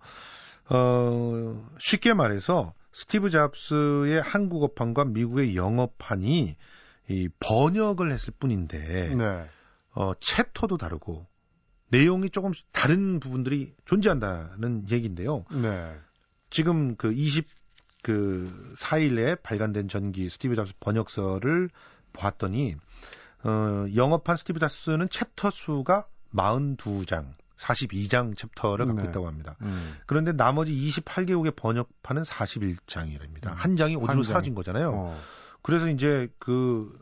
어, 0.70 1.68
쉽게 1.80 2.14
말해서 2.14 2.74
스티브 2.92 3.30
잡스의 3.30 4.22
한국어판과 4.22 5.06
미국의 5.06 5.56
영어판이 5.56 6.56
이 7.10 7.30
번역을 7.40 8.12
했을 8.12 8.34
뿐인데 8.38 9.16
네. 9.16 9.46
어, 9.94 10.14
챕터도 10.20 10.78
다르고 10.78 11.26
내용이 11.90 12.30
조금 12.30 12.52
다른 12.72 13.20
부분들이 13.20 13.74
존재한다는 13.86 14.86
얘기인데요. 14.92 15.46
네. 15.52 15.96
지금 16.50 16.96
그 16.96 17.14
20, 17.14 17.48
그 18.04 18.74
4일에 18.78 19.42
발간된 19.42 19.88
전기 19.88 20.30
스티브 20.30 20.56
잡스 20.56 20.74
번역서를 20.80 21.70
보았더니, 22.14 22.76
어, 23.44 23.86
영어판 23.96 24.38
스티브 24.38 24.60
잡스는 24.60 25.10
챕터 25.10 25.52
수가 25.52 26.08
42장, 26.36 27.34
42장 27.58 28.38
챕터를 28.38 28.86
갖고 28.86 29.02
네. 29.02 29.10
있다고 29.10 29.28
합니다. 29.28 29.56
음. 29.62 29.96
그런데 30.06 30.34
나머지 30.34 30.74
28개국의 30.74 31.56
번역판은 31.56 32.24
41장이랍니다. 32.24 33.48
음. 33.48 33.54
한 33.56 33.76
장이 33.78 33.96
어디로 33.96 34.08
한 34.08 34.24
사라진 34.24 34.56
거잖아요. 34.56 34.92
어. 34.94 35.20
그래서 35.68 35.90
이제 35.90 36.28
그, 36.40 36.98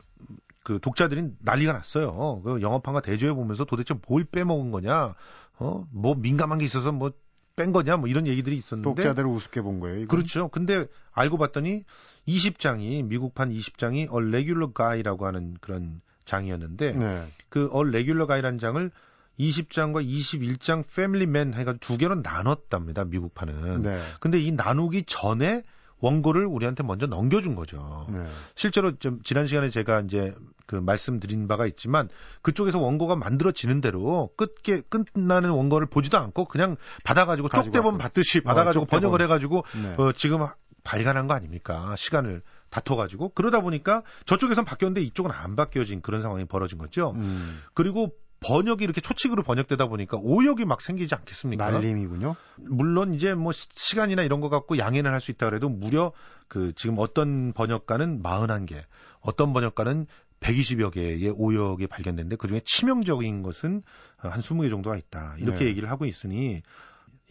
그 0.64 0.80
독자들이 0.82 1.30
난리가 1.40 1.72
났어요. 1.72 2.42
그 2.44 2.62
영업판과 2.62 3.02
대조해 3.02 3.34
보면서 3.34 3.64
도대체 3.64 3.96
뭘 4.08 4.26
빼먹은 4.26 4.72
거냐, 4.72 5.16
어, 5.60 5.88
뭐 5.92 6.16
민감한 6.16 6.58
게 6.58 6.66
있어서 6.66 6.92
뭐 6.92 7.12
뺀 7.56 7.72
거냐, 7.72 7.98
뭐 7.98 8.10
이런 8.10 8.28
얘기들이 8.28 8.56
있었는데. 8.58 8.90
독자들을 8.90 9.28
우습게 9.28 9.62
본 9.62 9.80
거예요. 9.80 9.98
이건? 9.98 10.08
그렇죠. 10.08 10.50
근데 10.50 10.88
알고 11.14 11.38
봤더니 11.38 11.84
20장이 12.28 13.06
미국판 13.06 13.52
20장이 13.52 14.00
A 14.00 14.08
Regular 14.10 14.72
Guy라고 14.76 15.26
하는 15.26 15.56
그런 15.62 16.02
장이었는데 16.26 16.92
네. 16.94 17.28
그 17.50 17.70
A 17.74 17.82
Regular 17.88 18.28
Guy라는 18.28 18.60
장을 18.60 18.92
20장과 19.40 20.06
21장 20.06 20.84
Family 20.86 21.24
Man 21.30 21.54
해가지고 21.54 21.78
두 21.80 21.98
개로 21.98 22.16
나눴답니다. 22.16 23.06
미국판은. 23.06 23.82
네. 23.82 24.00
근데 24.20 24.40
이 24.40 24.52
나누기 24.52 25.04
전에 25.04 25.64
원고를 26.06 26.46
우리한테 26.46 26.84
먼저 26.84 27.08
넘겨준 27.08 27.56
거죠. 27.56 28.06
네. 28.10 28.26
실제로 28.54 28.96
좀 28.98 29.22
지난 29.24 29.48
시간에 29.48 29.72
제가 29.72 30.02
이제 30.02 30.36
그 30.68 30.76
말씀드린 30.76 31.48
바가 31.48 31.66
있지만 31.66 32.10
그쪽에서 32.44 32.80
원고가 32.80 33.16
만들어지는 33.16 33.82
대로 33.82 34.30
끝게 34.38 34.82
끝나는 34.82 35.50
원고를 35.50 35.88
보지도 35.88 36.20
않고 36.20 36.46
그냥 36.46 36.76
받아가지고 37.04 37.50
쪽대본 37.50 37.98
받듯이 37.98 38.40
어, 38.40 38.42
받아가지고 38.44 38.84
어, 38.84 38.86
번역을 38.86 39.22
해가지고 39.24 39.64
네. 39.82 39.96
어, 39.98 40.12
지금 40.12 40.46
발간한 40.84 41.26
거 41.28 41.34
아닙니까? 41.34 41.96
시간을 41.98 42.44
다퉈가지고 42.70 43.30
그러다 43.30 43.62
보니까 43.62 44.04
저쪽에선 44.26 44.64
바뀌었는데 44.66 45.02
이쪽은 45.02 45.32
안 45.32 45.56
바뀌어진 45.56 46.02
그런 46.02 46.22
상황이 46.22 46.46
벌어진 46.46 46.78
거죠. 46.78 47.14
음. 47.16 47.62
그리고 47.74 48.12
번역이 48.46 48.84
이렇게 48.84 49.02
초칙으로 49.02 49.44
번역되다 49.44 49.88
보니까 49.88 50.18
오역이 50.22 50.66
막 50.66 50.82
생기지 50.82 51.16
않겠습니까? 51.16 51.72
날림이군요. 51.72 52.36
물론 52.58 53.14
이제 53.14 53.34
뭐 53.34 53.52
시간이나 53.52 54.22
이런 54.22 54.40
거 54.40 54.50
갖고 54.50 54.78
양해는 54.78 55.12
할 55.12 55.20
수 55.20 55.32
있다 55.32 55.50
그래도 55.50 55.70
무려 55.70 56.12
그 56.48 56.74
지금 56.75 56.98
어떤 57.00 57.54
번역가는 57.54 58.22
41개, 58.22 58.84
어떤 59.22 59.54
번역가는 59.54 60.06
120여 60.40 60.92
개의 60.92 61.30
오역이 61.30 61.88
발견됐는데 61.88 62.36
그중에 62.36 62.62
치명적인 62.64 63.42
것은 63.42 63.82
한 64.18 64.42
20개 64.42 64.70
정도가 64.70 64.96
있다. 64.98 65.36
이렇게 65.40 65.64
네. 65.64 65.66
얘기를 65.72 65.90
하고 65.90 66.06
있으니 66.06 66.62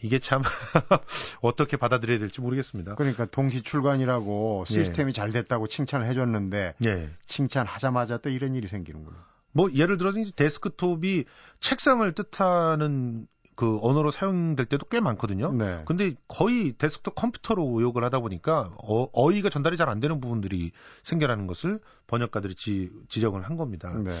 이게 0.01 0.19
참 0.19 0.41
어떻게 1.41 1.77
받아들여야 1.77 2.19
될지 2.19 2.41
모르겠습니다. 2.41 2.95
그러니까 2.95 3.25
동시 3.25 3.61
출간이라고 3.61 4.65
예. 4.69 4.73
시스템이 4.73 5.09
예. 5.09 5.13
잘 5.13 5.31
됐다고 5.31 5.67
칭찬을 5.67 6.07
해줬는데 6.07 6.73
예. 6.83 7.09
칭찬하자마자 7.27 8.17
또 8.17 8.29
이런 8.29 8.55
일이 8.55 8.67
생기는군요. 8.67 9.17
뭐 9.55 9.71
예를 9.73 9.97
들어서 9.97 10.19
이제 10.19 10.31
데스크톱이 10.35 11.23
책상을 11.61 12.11
뜻하는 12.11 13.25
그 13.55 13.79
언어로 13.81 14.11
사용될 14.11 14.65
때도 14.65 14.85
꽤 14.87 14.99
많거든요. 14.99 15.53
네. 15.53 15.81
근데 15.85 16.13
거의 16.27 16.73
데스크톱 16.77 17.15
컴퓨터로 17.15 17.63
의혹을 17.63 18.03
하다 18.03 18.19
보니까 18.19 18.73
어, 18.83 19.31
이가 19.31 19.49
전달이 19.49 19.77
잘 19.77 19.87
안 19.87 20.01
되는 20.01 20.19
부분들이 20.19 20.71
생겨나는 21.03 21.47
것을 21.47 21.79
번역가들이 22.07 22.55
지, 22.55 22.91
지적을 23.07 23.43
한 23.43 23.55
겁니다. 23.55 23.97
네. 23.97 24.11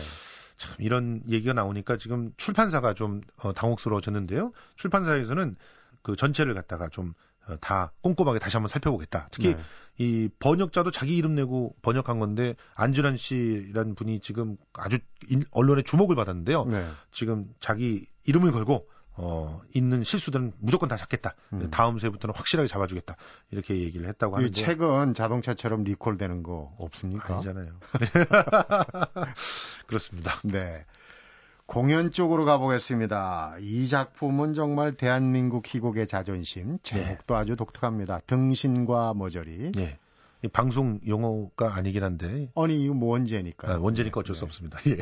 참 0.55 0.73
이런 0.79 1.21
얘기가 1.27 1.51
나오니까 1.51 1.97
지금 1.97 2.31
출판사가 2.37 2.93
좀 2.93 3.19
어, 3.43 3.51
당혹스러워졌는데요. 3.51 4.53
출판사에서는 4.77 5.57
그 6.01 6.15
전체를 6.15 6.53
갖다가 6.53 6.87
좀 6.87 7.13
다 7.61 7.83
어, 7.83 7.89
꼼꼼하게 8.01 8.39
다시 8.39 8.57
한번 8.57 8.67
살펴보겠다. 8.69 9.27
특히 9.31 9.55
네. 9.55 9.61
이 9.97 10.29
번역자도 10.39 10.91
자기 10.91 11.15
이름 11.15 11.35
내고 11.35 11.75
번역한 11.81 12.19
건데 12.19 12.55
안준환 12.75 13.17
씨라는 13.17 13.95
분이 13.95 14.19
지금 14.19 14.57
아주 14.73 14.99
언론의 15.51 15.83
주목을 15.83 16.15
받았는데요. 16.15 16.65
네. 16.65 16.89
지금 17.11 17.45
자기 17.59 18.05
이름을 18.25 18.51
걸고 18.51 18.87
어, 19.17 19.61
있는 19.73 20.03
실수들은 20.03 20.53
무조건 20.59 20.89
다 20.89 20.97
잡겠다. 20.97 21.35
음. 21.53 21.69
다음 21.71 21.97
세부터는 21.97 22.35
확실하게 22.35 22.67
잡아주겠다. 22.67 23.15
이렇게 23.51 23.79
얘기를 23.79 24.07
했다고 24.09 24.35
하는데. 24.35 24.49
이 24.49 24.51
책은 24.51 25.13
자동차처럼 25.13 25.83
리콜되는 25.83 26.43
거 26.43 26.73
없습니까? 26.77 27.35
아니잖아요. 27.35 27.79
그렇습니다. 29.87 30.39
네. 30.43 30.85
공연 31.65 32.11
쪽으로 32.11 32.45
가보겠습니다. 32.45 33.55
이 33.59 33.87
작품은 33.87 34.53
정말 34.53 34.95
대한민국 34.95 35.65
희곡의 35.65 36.07
자존심. 36.07 36.77
제목도 36.83 37.33
네. 37.33 37.39
아주 37.39 37.55
독특합니다. 37.55 38.21
등신과 38.27 39.13
머저리. 39.15 39.71
네. 39.71 39.97
방송 40.53 40.99
용어가 41.07 41.75
아니긴 41.75 42.03
한데. 42.03 42.51
아니, 42.55 42.83
이거 42.83 42.93
뭐 42.93 43.09
원제니까. 43.13 43.73
아, 43.73 43.77
원제니까 43.79 44.19
어쩔 44.19 44.35
네. 44.35 44.39
수 44.39 44.45
없습니다. 44.45 44.79
예. 44.87 44.97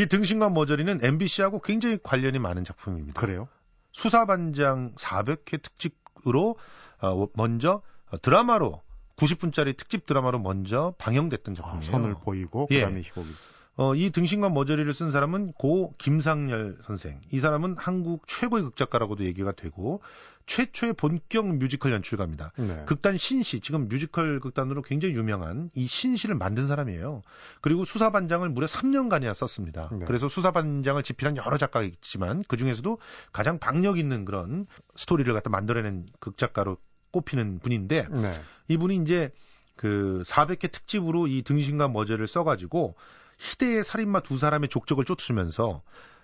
이 0.00 0.06
등신과 0.06 0.48
머저리는 0.50 1.00
MBC하고 1.04 1.60
굉장히 1.60 1.98
관련이 2.02 2.38
많은 2.38 2.64
작품입니다. 2.64 3.20
그래요? 3.20 3.48
수사반장 3.92 4.94
400회 4.94 5.60
특집으로 5.60 6.56
어, 7.02 7.26
먼저 7.34 7.82
드라마로 8.22 8.80
90분짜리 9.16 9.76
특집 9.76 10.06
드라마로 10.06 10.38
먼저 10.38 10.94
방영됐던 10.98 11.54
작품이에요. 11.54 11.88
아, 11.88 11.90
선을 11.90 12.14
보이고 12.14 12.66
예. 12.70 12.80
그다음에 12.80 13.02
희곡이. 13.02 13.28
어, 13.76 13.94
이 13.94 14.10
등신과 14.10 14.50
머저리를 14.50 14.92
쓴 14.92 15.10
사람은 15.10 15.52
고 15.52 15.94
김상열 15.98 16.78
선생. 16.86 17.20
이 17.32 17.40
사람은 17.40 17.76
한국 17.76 18.26
최고의 18.28 18.62
극작가라고도 18.64 19.24
얘기가 19.24 19.52
되고 19.52 20.00
최초의 20.46 20.92
본격 20.92 21.46
뮤지컬 21.56 21.92
연출가입니다. 21.92 22.52
네. 22.58 22.82
극단 22.86 23.16
신시, 23.16 23.60
지금 23.60 23.88
뮤지컬 23.88 24.40
극단으로 24.40 24.82
굉장히 24.82 25.14
유명한 25.14 25.70
이 25.74 25.86
신시를 25.86 26.34
만든 26.34 26.66
사람이에요. 26.66 27.22
그리고 27.62 27.84
수사반장을 27.84 28.48
무려 28.50 28.66
3년간이나 28.66 29.32
썼습니다. 29.34 29.88
네. 29.92 30.04
그래서 30.06 30.28
수사반장을 30.28 31.02
집필한 31.02 31.36
여러 31.38 31.56
작가가 31.56 31.84
있지만 31.84 32.44
그 32.46 32.56
중에서도 32.56 32.98
가장 33.32 33.58
박력 33.58 33.98
있는 33.98 34.24
그런 34.24 34.66
스토리를 34.94 35.32
갖다 35.32 35.50
만들어낸 35.50 36.06
극작가로 36.20 36.76
꼽히는 37.10 37.60
분인데 37.60 38.06
네. 38.10 38.32
이분이 38.68 38.96
이제 38.96 39.30
그 39.76 40.22
400회 40.26 40.70
특집으로 40.70 41.26
이 41.26 41.42
등신과 41.42 41.88
머저를 41.88 42.26
써가지고 42.26 42.96
희대의 43.38 43.84
살인마 43.84 44.20
두 44.20 44.36
사람의 44.36 44.68
족적을 44.68 45.04
쫓으면서 45.04 45.82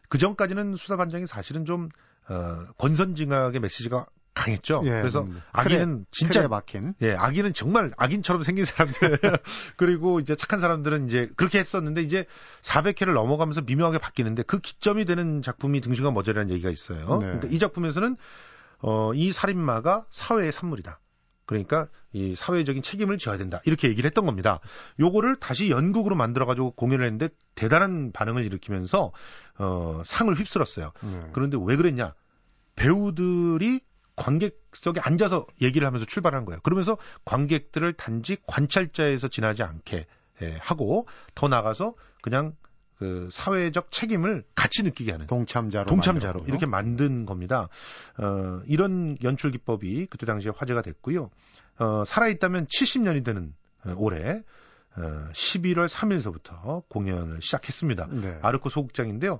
그 0.08 0.18
전까지는 0.18 0.76
수사 0.76 0.96
반장이 0.96 1.26
사실은 1.26 1.64
좀 1.64 1.88
어, 2.28 2.66
권선징악의 2.78 3.60
메시지가 3.60 4.06
강했죠. 4.34 4.82
예, 4.84 4.90
그래서 4.90 5.22
음, 5.22 5.42
아기는 5.52 6.06
진짜 6.10 6.46
막힌. 6.46 6.94
예, 7.02 7.14
아기는 7.14 7.52
정말 7.52 7.92
악인처럼 7.96 8.42
생긴 8.42 8.64
사람들 8.64 9.18
그리고 9.76 10.20
이제 10.20 10.36
착한 10.36 10.60
사람들은 10.60 11.06
이제 11.06 11.28
그렇게 11.36 11.58
했었는데 11.58 12.02
이제 12.02 12.26
400회를 12.62 13.12
넘어가면서 13.14 13.62
미묘하게 13.62 13.98
바뀌는데 13.98 14.44
그 14.44 14.60
기점이 14.60 15.04
되는 15.04 15.42
작품이 15.42 15.80
등신과 15.80 16.12
머저리라는 16.12 16.52
얘기가 16.52 16.70
있어요. 16.70 17.18
네. 17.18 17.26
그러니까 17.26 17.48
이 17.48 17.58
작품에서는 17.58 18.16
어, 18.82 19.12
이 19.14 19.32
살인마가 19.32 20.06
사회의 20.10 20.52
산물이다. 20.52 21.00
그러니까 21.50 21.88
이 22.12 22.36
사회적인 22.36 22.80
책임을 22.80 23.18
져야 23.18 23.36
된다. 23.36 23.60
이렇게 23.64 23.88
얘기를 23.88 24.06
했던 24.06 24.24
겁니다. 24.24 24.60
요거를 25.00 25.40
다시 25.40 25.68
연극으로 25.68 26.14
만들어 26.14 26.46
가지고 26.46 26.70
공연을 26.70 27.04
했는데 27.04 27.28
대단한 27.56 28.12
반응을 28.12 28.44
일으키면서 28.44 29.10
어 29.58 30.02
상을 30.04 30.32
휩쓸었어요. 30.32 30.92
음. 31.02 31.30
그런데 31.32 31.58
왜 31.60 31.74
그랬냐? 31.74 32.14
배우들이 32.76 33.80
관객석에 34.14 35.00
앉아서 35.00 35.44
얘기를 35.60 35.84
하면서 35.88 36.06
출발한 36.06 36.44
거예요. 36.44 36.60
그러면서 36.62 36.96
관객들을 37.24 37.94
단지 37.94 38.36
관찰자에서 38.46 39.26
지나지 39.26 39.64
않게 39.64 40.06
예, 40.42 40.56
하고 40.60 41.08
더 41.34 41.48
나가서 41.48 41.94
그냥 42.22 42.54
그 43.00 43.30
사회적 43.32 43.90
책임을 43.90 44.44
같이 44.54 44.82
느끼게 44.82 45.12
하는 45.12 45.26
동참자로 45.26 45.86
동참자로 45.86 46.44
이렇게 46.46 46.66
만든 46.66 47.24
겁니다. 47.24 47.70
어, 48.18 48.60
이런 48.66 49.16
연출 49.24 49.52
기법이 49.52 50.06
그때 50.10 50.26
당시에 50.26 50.52
화제가 50.54 50.82
됐고요. 50.82 51.30
어, 51.78 52.04
살아있다면 52.04 52.66
70년이 52.66 53.24
되는 53.24 53.54
어, 53.86 53.94
올해 53.96 54.42
어, 54.96 55.28
11월 55.32 55.88
3일서부터 55.88 56.86
공연을 56.90 57.40
시작했습니다. 57.40 58.08
네. 58.10 58.38
아르코 58.42 58.68
소극장인데요. 58.68 59.32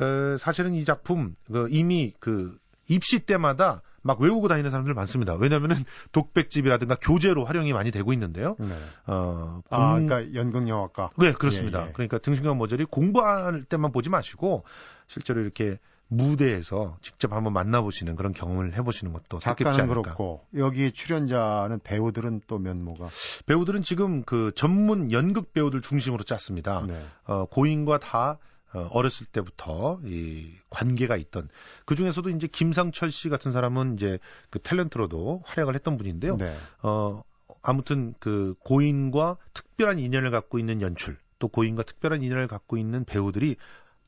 어, 0.00 0.36
사실은 0.40 0.74
이 0.74 0.84
작품 0.84 1.36
그 1.46 1.68
이미 1.70 2.12
그 2.18 2.58
입시 2.88 3.20
때마다 3.20 3.82
막 4.06 4.20
외우고 4.20 4.48
다니는 4.48 4.70
사람들 4.70 4.94
많습니다. 4.94 5.34
왜냐하면은 5.34 5.76
독백집이라든가 6.12 6.96
교재로 7.00 7.44
활용이 7.44 7.72
많이 7.72 7.90
되고 7.90 8.12
있는데요. 8.12 8.56
네. 8.58 8.74
어, 9.06 9.60
공... 9.68 9.78
아, 9.78 9.98
그러니까 9.98 10.34
연극영화과. 10.34 11.10
네, 11.18 11.32
그렇습니다. 11.32 11.82
예, 11.82 11.88
예. 11.88 11.92
그러니까 11.92 12.18
등신과 12.18 12.54
모절이 12.54 12.86
공부할 12.86 13.64
때만 13.64 13.92
보지 13.92 14.10
마시고 14.10 14.64
실제로 15.06 15.40
이렇게 15.40 15.78
무대에서 16.08 16.96
직접 17.00 17.32
한번 17.32 17.52
만나보시는 17.52 18.14
그런 18.16 18.32
경험을 18.32 18.76
해보시는 18.76 19.12
것도 19.12 19.40
작가는 19.40 19.88
그렇고 19.88 20.46
여기 20.56 20.92
출연자는 20.92 21.80
배우들은 21.80 22.42
또 22.46 22.58
면모가 22.58 23.08
배우들은 23.46 23.82
지금 23.82 24.22
그 24.22 24.52
전문 24.54 25.10
연극 25.10 25.52
배우들 25.52 25.80
중심으로 25.80 26.22
짰습니다. 26.22 26.84
네. 26.86 27.04
어, 27.24 27.46
고인과 27.46 27.98
다 27.98 28.38
어, 28.72 28.88
어렸을 28.90 29.26
때부터 29.26 30.00
이 30.04 30.50
관계가 30.70 31.16
있던 31.16 31.48
그 31.84 31.94
중에서도 31.94 32.30
이제 32.30 32.46
김상철 32.46 33.10
씨 33.10 33.28
같은 33.28 33.52
사람은 33.52 33.94
이제 33.94 34.18
그 34.50 34.58
탤런트로도 34.58 35.42
활약을 35.44 35.74
했던 35.74 35.96
분인데요. 35.96 36.36
네. 36.36 36.56
어 36.82 37.22
아무튼 37.62 38.14
그 38.20 38.54
고인과 38.60 39.36
특별한 39.54 39.98
인연을 39.98 40.30
갖고 40.30 40.58
있는 40.58 40.80
연출 40.80 41.16
또 41.38 41.48
고인과 41.48 41.82
특별한 41.82 42.22
인연을 42.22 42.48
갖고 42.48 42.76
있는 42.76 43.04
배우들이 43.04 43.56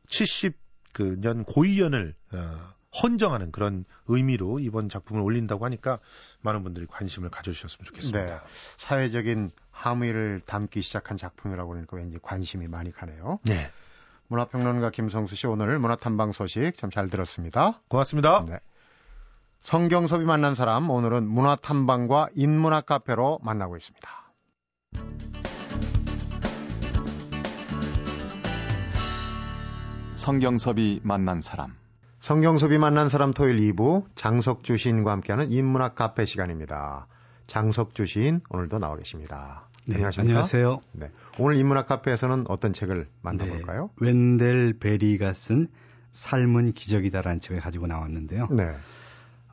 70년 0.09 1.45
고이연을 1.47 2.15
어, 2.33 2.75
헌정하는 3.03 3.53
그런 3.53 3.85
의미로 4.07 4.59
이번 4.59 4.89
작품을 4.89 5.23
올린다고 5.23 5.65
하니까 5.65 5.99
많은 6.41 6.63
분들이 6.63 6.87
관심을 6.87 7.31
가져주셨으면 7.31 7.85
좋겠습니다. 7.87 8.25
네. 8.25 8.41
사회적인 8.79 9.51
함의를 9.71 10.41
담기 10.45 10.83
시작한 10.83 11.17
작품이라고 11.17 11.77
하니까 11.77 11.97
왠지 11.97 12.19
관심이 12.21 12.67
많이 12.67 12.91
가네요. 12.91 13.39
네. 13.45 13.71
문화평론가 14.29 14.91
김성수 14.91 15.37
씨 15.37 15.47
오늘 15.47 15.79
문화탐방 15.79 16.33
소식 16.33 16.77
참 16.77 16.91
잘 16.91 17.09
들었습니다. 17.09 17.75
고맙습니다. 17.89 18.45
네. 18.47 18.59
성경섭이 19.63 20.25
만난 20.25 20.55
사람 20.55 20.89
오늘은 20.89 21.27
문화탐방과 21.29 22.29
인문학 22.35 22.87
카페로 22.87 23.41
만나고 23.43 23.77
있습니다. 23.77 24.09
성경섭이 30.15 31.01
만난 31.05 31.41
사람 31.41 31.75
성경섭이 32.21 32.79
만난 32.79 33.09
사람 33.09 33.33
토요일 33.33 33.59
2부 33.73 34.05
장석주 34.15 34.77
시인과 34.77 35.13
함께하는 35.13 35.51
인문학 35.51 35.95
카페 35.95 36.27
시간입니다. 36.27 37.07
장석주 37.47 38.07
시인 38.07 38.41
오늘도 38.51 38.79
나와 38.79 38.97
계십니다. 38.97 39.68
네, 39.89 39.95
안녕하십니까? 39.95 40.31
안녕하세요. 40.31 40.81
네. 40.93 41.11
오늘 41.39 41.57
인문학 41.57 41.87
카페에서는 41.87 42.45
어떤 42.49 42.75
책을 42.75 43.09
만나볼까요? 43.23 43.89
네, 43.99 44.07
웬델 44.07 44.75
베리가 44.79 45.33
쓴 45.33 45.69
삶은 46.13 46.73
기적이다라는 46.73 47.41
책을 47.41 47.61
가지고 47.61 47.87
나왔는데요. 47.87 48.49
네. 48.51 48.75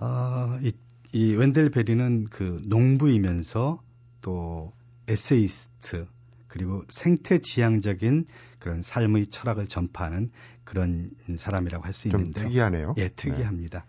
어, 0.01 0.59
이, 0.61 0.73
이 1.13 1.35
웬델 1.35 1.69
베리는 1.69 2.25
그 2.25 2.61
농부이면서 2.65 3.81
또 4.19 4.73
에세이스트 5.07 6.05
그리고 6.49 6.83
생태 6.89 7.39
지향적인 7.39 8.25
그런 8.59 8.81
삶의 8.81 9.27
철학을 9.27 9.67
전파하는 9.67 10.31
그런 10.65 11.11
사람이라고 11.37 11.85
할 11.85 11.93
수 11.93 12.09
있는데요. 12.09 12.45
특이하네요. 12.45 12.95
예, 12.97 13.07
특이합니다. 13.07 13.85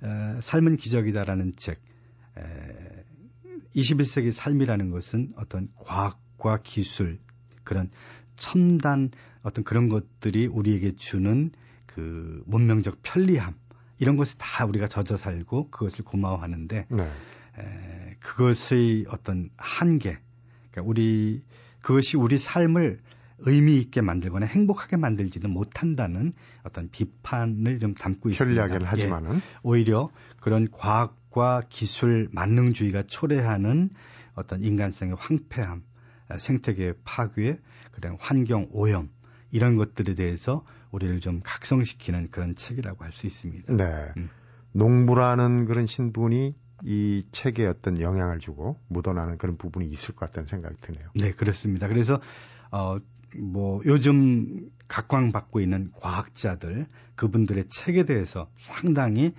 네. 0.00 0.08
어, 0.08 0.40
삶은 0.40 0.76
기적이다라는 0.78 1.52
책. 1.56 1.80
에, 2.38 2.95
21세기 3.76 4.32
삶이라는 4.32 4.90
것은 4.90 5.32
어떤 5.36 5.68
과학과 5.76 6.58
기술 6.62 7.18
그런 7.62 7.90
첨단 8.34 9.10
어떤 9.42 9.64
그런 9.64 9.88
것들이 9.88 10.46
우리에게 10.46 10.96
주는 10.96 11.50
그 11.84 12.42
문명적 12.46 12.98
편리함 13.02 13.54
이런 13.98 14.16
것을 14.16 14.38
다 14.38 14.66
우리가 14.66 14.88
젖어 14.88 15.16
살고 15.16 15.70
그것을 15.70 16.04
고마워하는데 16.04 16.86
네. 16.88 17.04
에, 17.58 18.16
그것의 18.20 19.06
어떤 19.08 19.50
한계, 19.56 20.18
그러니까 20.70 20.82
우리 20.90 21.42
그것이 21.80 22.16
우리 22.16 22.38
삶을 22.38 22.98
의미 23.38 23.78
있게 23.78 24.00
만들거나 24.00 24.46
행복하게 24.46 24.96
만들지는 24.96 25.50
못한다는 25.50 26.32
어떤 26.62 26.90
비판을 26.90 27.80
좀 27.80 27.94
담고 27.94 28.30
있습니다. 28.30 28.60
편리하게는 28.60 28.86
하지만은 28.86 29.36
예, 29.36 29.40
오히려 29.62 30.10
그런 30.40 30.68
과학 30.70 31.16
과 31.36 31.62
기술 31.68 32.30
만능주의가 32.32 33.02
초래하는 33.02 33.90
어떤 34.36 34.64
인간성의 34.64 35.16
황폐함, 35.18 35.82
생태계 36.38 36.94
파괴, 37.04 37.58
그다음 37.92 38.16
환경 38.18 38.68
오염 38.72 39.10
이런 39.50 39.76
것들에 39.76 40.14
대해서 40.14 40.64
우리를 40.92 41.20
좀 41.20 41.42
각성시키는 41.44 42.30
그런 42.30 42.54
책이라고 42.54 43.04
할 43.04 43.12
수 43.12 43.26
있습니다. 43.26 43.70
네. 43.74 43.84
음. 44.16 44.30
농부라는 44.72 45.66
그런 45.66 45.86
신분이 45.86 46.54
이 46.84 47.26
책에 47.32 47.66
어떤 47.66 48.00
영향을 48.00 48.38
주고 48.38 48.80
묻어나는 48.88 49.36
그런 49.36 49.58
부분이 49.58 49.86
있을 49.88 50.14
것 50.14 50.26
같다는 50.26 50.46
생각이 50.46 50.76
드네요. 50.80 51.10
네, 51.16 51.32
그렇습니다. 51.32 51.86
그래서 51.86 52.18
어, 52.70 52.96
뭐 53.36 53.82
요즘 53.84 54.70
각광받고 54.88 55.60
있는 55.60 55.90
과학자들 56.00 56.86
그분들의 57.14 57.68
책에 57.68 58.06
대해서 58.06 58.48
상당히 58.56 59.26
에, 59.26 59.32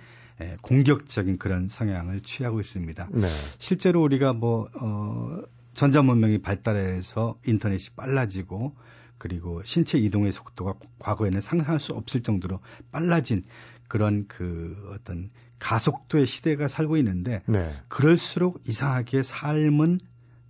공격적인 0.62 1.38
그런 1.38 1.68
성향을 1.68 2.20
취하고 2.20 2.60
있습니다. 2.60 3.08
네. 3.12 3.26
실제로 3.58 4.02
우리가 4.02 4.32
뭐 4.32 4.68
어, 4.80 5.42
전자문명이 5.74 6.42
발달해서 6.42 7.38
인터넷이 7.46 7.94
빨라지고 7.96 8.74
그리고 9.18 9.62
신체 9.64 9.98
이동의 9.98 10.32
속도가 10.32 10.74
과거에는 11.00 11.40
상상할 11.40 11.80
수 11.80 11.92
없을 11.92 12.22
정도로 12.22 12.60
빨라진 12.92 13.42
그런 13.88 14.26
그 14.28 14.76
어떤 14.92 15.30
가속도의 15.58 16.26
시대가 16.26 16.68
살고 16.68 16.96
있는데 16.98 17.42
네. 17.46 17.70
그럴수록 17.88 18.62
이상하게 18.66 19.22
삶은 19.22 19.98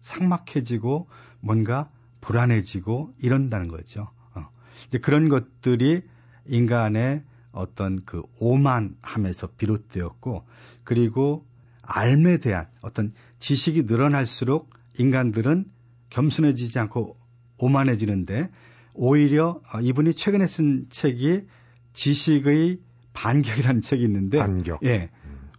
삭막해지고 0.00 1.08
뭔가 1.40 1.90
불안해지고 2.20 3.14
이런다는 3.18 3.68
거죠. 3.68 4.10
어. 4.34 4.48
이제 4.88 4.98
그런 4.98 5.28
것들이 5.28 6.02
인간의 6.46 7.22
어떤 7.58 8.04
그 8.04 8.22
오만함에서 8.38 9.48
비롯되었고 9.56 10.44
그리고 10.84 11.44
알에 11.82 12.38
대한 12.38 12.68
어떤 12.82 13.12
지식이 13.40 13.82
늘어날수록 13.82 14.70
인간들은 14.96 15.64
겸손해지지 16.10 16.78
않고 16.78 17.16
오만해지는데 17.58 18.50
오히려 18.94 19.60
어, 19.72 19.80
이분이 19.80 20.14
최근에 20.14 20.46
쓴 20.46 20.86
책이 20.88 21.46
지식의 21.94 22.78
반격이라는 23.12 23.80
책이 23.80 24.04
있는데 24.04 24.38
반격. 24.38 24.84
예. 24.84 25.10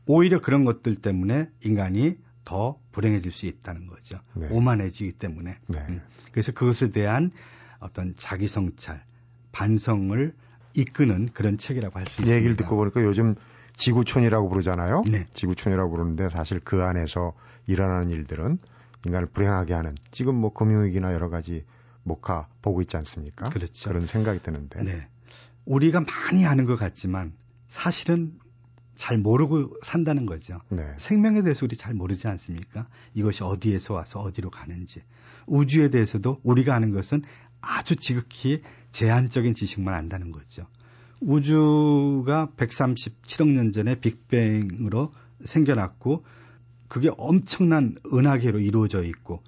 오히려 0.06 0.40
그런 0.40 0.64
것들 0.64 0.96
때문에 0.96 1.50
인간이 1.66 2.16
더 2.46 2.80
불행해질 2.94 3.32
수 3.32 3.46
있다는 3.46 3.88
거죠. 3.88 4.20
네. 4.36 4.48
오만해지기 4.50 5.14
때문에. 5.14 5.58
네. 5.68 5.86
음. 5.90 6.02
그래서 6.32 6.54
그것에 6.54 6.92
대한 6.92 7.32
어떤 7.80 8.16
자기 8.16 8.48
성찰, 8.48 9.04
반성을 9.52 10.34
이끄는 10.82 11.30
그런 11.34 11.58
책이라고 11.58 11.98
할 11.98 12.06
수 12.06 12.22
있습니다. 12.22 12.36
얘기를 12.36 12.56
듣고 12.56 12.76
보니까 12.76 13.04
요즘 13.04 13.36
지구촌이라고 13.78 14.50
부르잖아요. 14.50 15.04
네. 15.10 15.26
지구촌이라고 15.34 15.90
부르는데 15.90 16.30
사실 16.30 16.60
그 16.60 16.84
안에서 16.84 17.34
일어나는 17.68 18.10
일들은 18.10 18.58
인간을 19.06 19.28
불행하게 19.28 19.74
하는 19.74 19.96
지금 20.12 20.36
뭐 20.36 20.52
금융위기나 20.54 21.14
여러 21.14 21.30
가지 21.30 21.64
목화 22.04 22.48
보고 22.62 22.82
있지 22.82 22.98
않습니까? 22.98 23.50
그렇죠. 23.50 23.90
그런 23.90 24.08
생각이 24.08 24.42
드는데. 24.42 24.84
네. 24.84 25.08
우리가 25.66 26.02
많이 26.02 26.46
아는 26.46 26.66
것 26.66 26.78
같지만 26.78 27.34
사실은 27.68 28.34
잘 28.96 29.18
모르고 29.18 29.78
산다는 29.84 30.26
거죠. 30.26 30.60
네. 30.70 30.94
생명에 30.98 31.42
대해서 31.42 31.66
우리 31.66 31.78
잘 31.78 31.94
모르지 31.94 32.28
않습니까? 32.28 32.88
이것이 33.14 33.44
어디에서 33.44 33.94
와서 33.94 34.20
어디로 34.20 34.50
가는지. 34.50 35.02
우주에 35.48 35.90
대해서도 35.90 36.42
우리가 36.44 36.76
아는 36.76 36.92
것은 36.92 37.22
아주 37.62 37.96
지극히 37.96 38.62
제한적인 38.92 39.54
지식만 39.54 39.94
안다는 39.94 40.32
거죠. 40.32 40.66
우주가 41.22 42.50
137억 42.56 43.50
년 43.50 43.72
전에 43.72 44.00
빅뱅으로 44.00 45.14
생겨났고 45.44 46.26
그게 46.88 47.10
엄청난 47.18 47.96
은하계로 48.12 48.60
이루어져 48.60 49.04
있고 49.04 49.44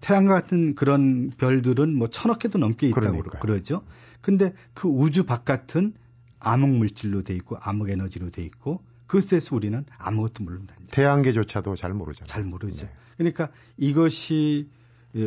태양과 0.00 0.34
같은 0.34 0.74
그런 0.74 1.30
별들은 1.30 1.94
뭐 1.94 2.08
천억 2.08 2.38
개도 2.38 2.58
넘게 2.58 2.88
있다고 2.88 3.00
그러니까요. 3.00 3.40
그러죠. 3.40 3.82
근데 4.20 4.54
그 4.74 4.88
우주 4.88 5.24
바깥은 5.24 5.94
암흑 6.38 6.76
물질로 6.76 7.22
돼 7.22 7.34
있고 7.34 7.56
암흑 7.60 7.90
에너지로 7.90 8.30
돼 8.30 8.44
있고 8.44 8.82
그것에서 9.06 9.56
우리는 9.56 9.84
아무것도 9.96 10.44
모른다. 10.44 10.76
태양계조차도 10.90 11.74
잘 11.74 11.92
모르잖아요. 11.94 12.28
잘 12.28 12.44
모르죠. 12.44 12.86
네. 12.86 12.92
그러니까 13.16 13.50
이것이 13.76 14.68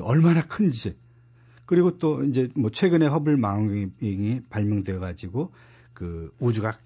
얼마나 0.01 0.41
큰지 0.45 0.95
그리고 1.71 1.97
또 1.99 2.21
이제 2.25 2.49
뭐 2.53 2.69
최근에 2.69 3.05
허블 3.05 3.37
망원경이 3.37 4.41
발명되어 4.49 4.99
가지고 4.99 5.53
그 5.93 6.29
우주가 6.37 6.77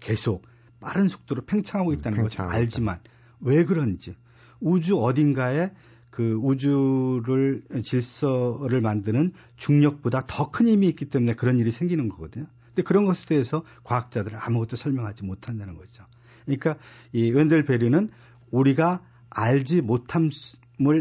계속 0.00 0.42
빠른 0.80 1.06
속도로 1.06 1.42
팽창하고 1.42 1.92
있다는 1.92 2.18
음, 2.18 2.22
것을 2.24 2.40
알지만 2.40 2.98
왜 3.38 3.64
그런지 3.64 4.16
우주 4.58 4.98
어딘가에 4.98 5.70
그 6.10 6.34
우주를 6.42 7.62
질서를 7.84 8.80
만드는 8.80 9.32
중력보다 9.58 10.24
더 10.26 10.50
큰 10.50 10.66
힘이 10.66 10.88
있기 10.88 11.04
때문에 11.04 11.34
그런 11.34 11.60
일이 11.60 11.70
생기는 11.70 12.08
거거든요. 12.08 12.46
근데 12.66 12.82
그런 12.82 13.04
것에 13.04 13.28
대해서 13.28 13.62
과학자들은 13.84 14.36
아무것도 14.42 14.74
설명하지 14.74 15.24
못한다는 15.24 15.76
거죠. 15.76 16.04
그러니까 16.46 16.78
이 17.12 17.30
웬델 17.30 17.64
베리는 17.64 18.10
우리가 18.50 19.04
알지 19.30 19.82
못함을 19.82 20.32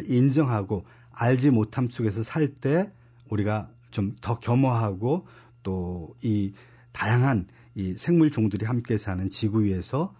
인정하고 0.05 0.85
알지 1.11 1.49
못함 1.49 1.89
속에서 1.89 2.21
살 2.21 2.53
때 2.53 2.91
우리가 3.31 3.71
좀 3.91 4.15
더 4.21 4.39
겸허하고 4.39 5.27
또 5.63 6.15
이 6.23 6.53
다양한 6.91 7.47
이 7.75 7.95
생물 7.97 8.31
종들이 8.31 8.65
함께 8.65 8.97
사는 8.97 9.29
지구 9.29 9.63
위에서 9.63 10.13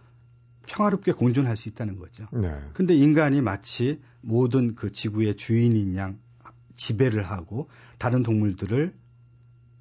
평화롭게 0.68 1.12
공존할 1.12 1.58
수 1.58 1.70
있다는 1.70 1.98
거죠. 1.98 2.28
네. 2.32 2.50
근데 2.74 2.96
인간이 2.96 3.42
마치 3.42 4.02
모든 4.22 4.76
그 4.76 4.92
지구의 4.92 5.36
주인인 5.36 5.96
양 5.96 6.20
지배를 6.76 7.24
하고 7.30 7.70
다른 7.98 8.24
동물들을 8.24 8.94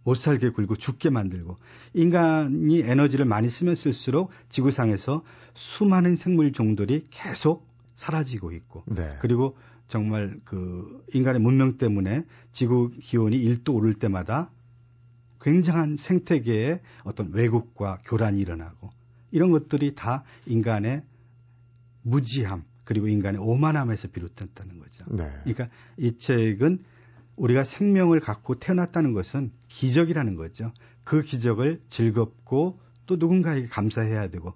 못 0.02 0.14
살게 0.16 0.50
굴고 0.50 0.76
죽게 0.76 1.10
만들고 1.10 1.58
인간이 1.94 2.80
에너지를 2.80 3.24
많이 3.26 3.48
쓰면 3.48 3.76
쓸수록 3.76 4.30
지구상에서 4.48 5.22
수많은 5.54 6.16
생물 6.16 6.52
종들이 6.52 7.06
계속 7.10 7.68
사라지고 7.94 8.52
있고 8.52 8.82
네. 8.86 9.16
그리고 9.20 9.56
정말 9.90 10.38
그 10.44 11.04
인간의 11.12 11.40
문명 11.40 11.76
때문에 11.76 12.24
지구 12.52 12.90
기온이 13.00 13.36
1도 13.38 13.74
오를 13.74 13.94
때마다 13.94 14.48
굉장한 15.40 15.96
생태계의 15.96 16.80
어떤 17.02 17.32
왜곡과 17.32 17.98
교란이 18.04 18.40
일어나고 18.40 18.90
이런 19.32 19.50
것들이 19.50 19.96
다 19.96 20.22
인간의 20.46 21.02
무지함 22.02 22.62
그리고 22.84 23.08
인간의 23.08 23.40
오만함에서 23.40 24.08
비롯됐다는 24.08 24.78
거죠. 24.78 25.04
네. 25.08 25.28
그러니까 25.42 25.68
이 25.96 26.16
책은 26.16 26.84
우리가 27.34 27.64
생명을 27.64 28.20
갖고 28.20 28.60
태어났다는 28.60 29.12
것은 29.12 29.50
기적이라는 29.68 30.36
거죠. 30.36 30.72
그 31.02 31.22
기적을 31.22 31.80
즐겁고 31.88 32.78
또 33.06 33.16
누군가에게 33.16 33.66
감사해야 33.66 34.28
되고 34.28 34.54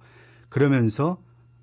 그러면서 0.49 1.21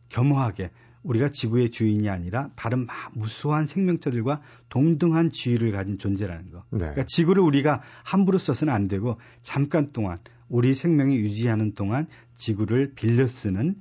겸허하게 0.09 0.71
우리가 1.03 1.29
지구의 1.29 1.71
주인이 1.71 2.09
아니라 2.09 2.49
다른 2.55 2.87
무수한 3.13 3.65
생명체들과 3.65 4.41
동등한 4.69 5.31
지위를 5.31 5.71
가진 5.71 5.97
존재라는 5.97 6.51
거. 6.51 6.63
네. 6.69 6.79
그러니까 6.79 7.05
지구를 7.05 7.41
우리가 7.43 7.81
함부로 8.03 8.37
써서는 8.37 8.73
안 8.73 8.87
되고 8.87 9.17
잠깐 9.41 9.87
동안 9.87 10.19
우리 10.47 10.75
생명이 10.75 11.15
유지하는 11.17 11.73
동안 11.73 12.07
지구를 12.35 12.93
빌려 12.93 13.27
쓰는 13.27 13.75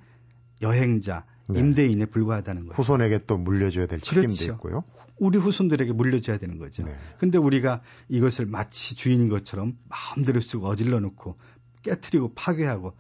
여행자, 0.63 1.25
네. 1.49 1.61
임대인에 1.61 2.07
불과하다는 2.07 2.67
거죠. 2.67 2.81
후손에게 2.81 3.27
또 3.27 3.37
물려줘야 3.37 3.87
될 3.87 4.01
책임도 4.01 4.35
그렇죠. 4.35 4.53
있고요. 4.53 4.85
우리 5.19 5.39
후손들에게 5.39 5.93
물려줘야 5.93 6.39
되는 6.39 6.59
거죠. 6.59 6.85
네. 6.85 6.93
근데 7.19 7.37
우리가 7.37 7.83
이것을 8.09 8.47
마치 8.47 8.95
주인인 8.95 9.29
것처럼 9.29 9.77
마음대로 9.89 10.41
쓰고 10.41 10.67
어질러 10.67 11.01
놓고 11.01 11.37
깨뜨리고 11.83 12.33
파괴하고 12.35 12.95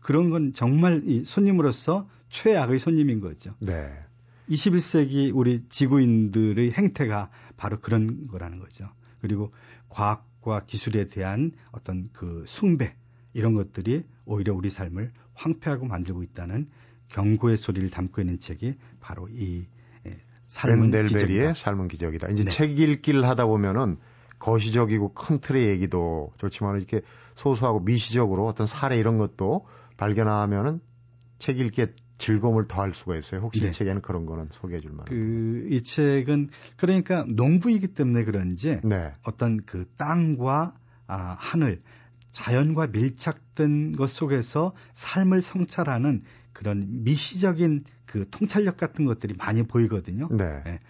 그런 0.00 0.30
건 0.30 0.52
정말 0.52 1.02
이 1.06 1.24
손님으로서 1.24 2.08
최악의 2.30 2.78
손님인 2.78 3.20
거죠. 3.20 3.54
네. 3.60 3.92
21세기 4.48 5.32
우리 5.34 5.64
지구인들의 5.68 6.72
행태가 6.72 7.30
바로 7.56 7.80
그런 7.80 8.26
거라는 8.28 8.60
거죠. 8.60 8.88
그리고 9.20 9.52
과학과 9.88 10.64
기술에 10.64 11.08
대한 11.08 11.52
어떤 11.72 12.10
그 12.12 12.44
숭배 12.46 12.94
이런 13.32 13.54
것들이 13.54 14.04
오히려 14.24 14.54
우리 14.54 14.70
삶을 14.70 15.12
황폐하고 15.34 15.86
만들고 15.86 16.22
있다는 16.22 16.68
경고의 17.08 17.56
소리를 17.56 17.88
담고 17.90 18.20
있는 18.20 18.38
책이 18.38 18.74
바로 19.00 19.28
이 19.28 19.66
삶은 20.46 20.90
기적이다. 20.90 21.54
삶은 21.54 21.88
기적이다. 21.88 22.28
이제 22.28 22.44
네. 22.44 22.50
책 22.50 22.78
읽기를 22.78 23.24
하다 23.24 23.46
보면은 23.46 23.98
거시적이고 24.38 25.14
큰 25.14 25.40
틀의 25.40 25.68
얘기도 25.68 26.32
좋지만 26.38 26.76
이렇게 26.76 27.02
소소하고 27.34 27.80
미시적으로 27.80 28.46
어떤 28.46 28.66
사례 28.66 28.98
이런 28.98 29.18
것도 29.18 29.66
발견하면은 29.96 30.80
책 31.38 31.58
읽기에 31.58 31.94
즐거움을 32.18 32.66
더할 32.66 32.94
수가 32.94 33.16
있어요. 33.16 33.40
혹시 33.42 33.60
네. 33.60 33.68
이 33.68 33.72
책에는 33.72 34.00
그런 34.02 34.26
거는 34.26 34.48
소개해 34.52 34.80
줄 34.80 34.90
만한? 34.92 35.06
그 35.06 35.46
이 35.70 35.82
책은 35.82 36.50
그러니까 36.76 37.24
농부이기 37.28 37.88
때문에 37.88 38.24
그런지 38.24 38.80
네. 38.84 39.12
어떤 39.22 39.64
그 39.64 39.86
땅과 39.98 40.74
아, 41.08 41.36
하늘, 41.38 41.82
자연과 42.30 42.88
밀착된 42.88 43.92
것 43.92 44.10
속에서 44.10 44.74
삶을 44.92 45.40
성찰하는 45.40 46.22
그런 46.52 47.04
미시적인 47.04 47.84
그 48.06 48.28
통찰력 48.30 48.76
같은 48.76 49.04
것들이 49.04 49.34
많이 49.36 49.62
보이거든요. 49.62 50.28
네. 50.30 50.62
네. 50.64 50.80